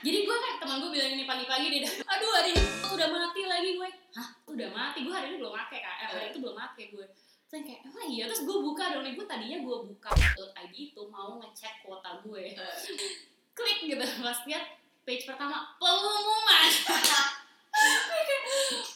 [0.00, 2.64] Jadi gue kan teman gue bilang ini pagi-pagi dia aduh hari ini
[2.96, 3.88] udah mati lagi gue.
[4.16, 4.28] Hah?
[4.48, 5.04] Udah mati?
[5.04, 7.06] Gue hari ini belum make kan eh, hari itu belum make gue.
[7.52, 8.24] Terus kayak emang iya.
[8.24, 12.56] Terus gue buka dong nih gue tadinya gue buka .id itu mau ngecek kuota gue.
[12.56, 12.76] Eh,
[13.56, 14.64] klik gitu pas lihat
[15.04, 16.70] page pertama pengumuman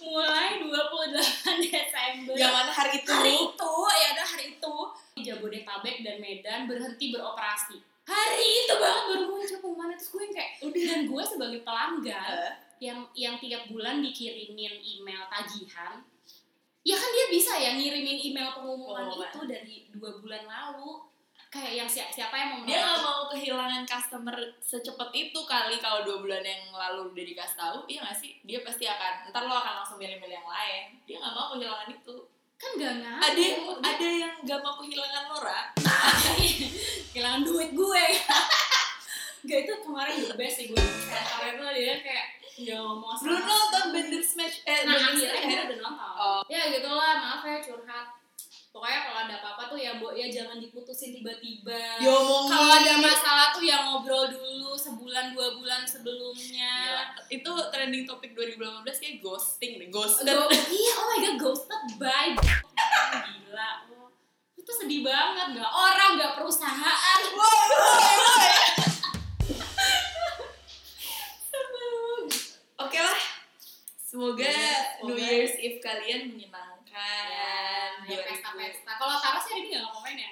[0.05, 2.35] mulai 28 Desember.
[2.37, 3.11] Yang mana hari itu?
[3.11, 4.75] Hari itu ya ada hari itu.
[5.17, 7.81] Jabodetabek dan Medan berhenti beroperasi.
[8.05, 9.97] Hari itu banget baru muncul pengumuman.
[9.97, 10.51] Terus gue yang kayak
[10.85, 12.53] dan gue sebagai pelanggan Eh,
[12.83, 16.03] yang yang tiap bulan dikirimin email tagihan
[16.85, 19.31] ya kan dia bisa ya ngirimin email pengumuman Pengumuman.
[19.31, 21.01] itu dari dua bulan lalu
[21.55, 26.03] kayak yang siapa siapa yang mau dia nggak mau kehilangan customer secepat itu kali kalau
[26.03, 28.43] dua bulan yang lalu udah dikasih tahu iya nggak sih?
[28.43, 30.99] Dia pasti akan ntar lo akan langsung milih-milih yang lain.
[31.07, 32.17] Dia nggak mau kehilangan itu.
[32.59, 33.23] Kan gak ngaruh.
[33.23, 35.61] Ada yang ada yang nggak mau kehilangan lo Ra.
[37.15, 38.05] kehilangan duit gue.
[39.45, 40.81] Gak itu kemarin the best sih gue.
[40.81, 45.63] Karena itu dia kayak Gak ngomong sama belum nonton Bender Smash eh Nah akhirnya gue
[45.69, 46.13] udah nonton.
[46.17, 46.41] Oh.
[46.49, 48.24] Ya gitu lah maaf ya curhat
[48.75, 52.03] Pokoknya kalau ada apa-apa tuh ya Bo, ya jangan diputusin tiba-tiba
[52.45, 57.05] Kalau ada masalah tuh ya ngobrol dulu sebulan dua bulan sebelumnya Gila.
[57.31, 58.59] itu trending topik 2018
[58.93, 64.11] kayak ghosting deh ghosted Go- Iya oh my god ghosted by Gila lo
[64.55, 67.21] Itu sedih banget Gak orang gak perusahaan
[72.77, 73.21] Oke lah.
[73.97, 75.25] Semoga Iya, New semoga.
[75.25, 76.74] Year's Eve kalian menyenangkan.
[76.95, 78.93] Ya, ya pesta-pesta.
[78.95, 80.31] Kalau Tara sih hari ini gak ngomongin ya?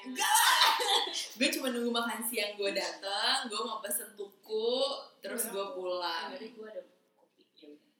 [1.38, 4.78] Gue cuma nunggu makan siang gue dateng, gue mau pesen tuku,
[5.18, 6.30] terus gue pulang.
[6.30, 6.82] Jadi gue ada
[7.18, 7.42] kopi.
[7.58, 7.90] Ya udah.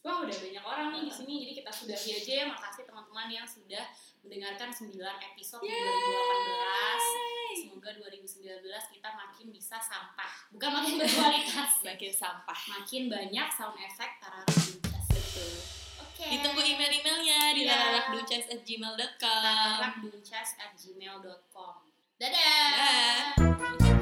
[0.00, 2.44] Wah udah banyak orang nih di sini, jadi kita sudahi aja ya.
[2.48, 3.84] Makasih teman-teman yang sudah
[4.24, 7.60] mendengarkan 9 episode di 2018.
[7.60, 11.70] Semoga 2019 kita makin bisa sampah, bukan makin berkualitas.
[11.88, 12.60] Makin sampah.
[12.78, 15.79] makin banyak sound effect Tara Duncas
[16.20, 16.36] okay.
[16.36, 17.56] ditunggu email-emailnya yeah.
[17.56, 17.72] di iya.
[17.72, 21.74] lalalakducas@gmail.com lalalakducas@gmail.com
[22.20, 23.96] dadah, dadah.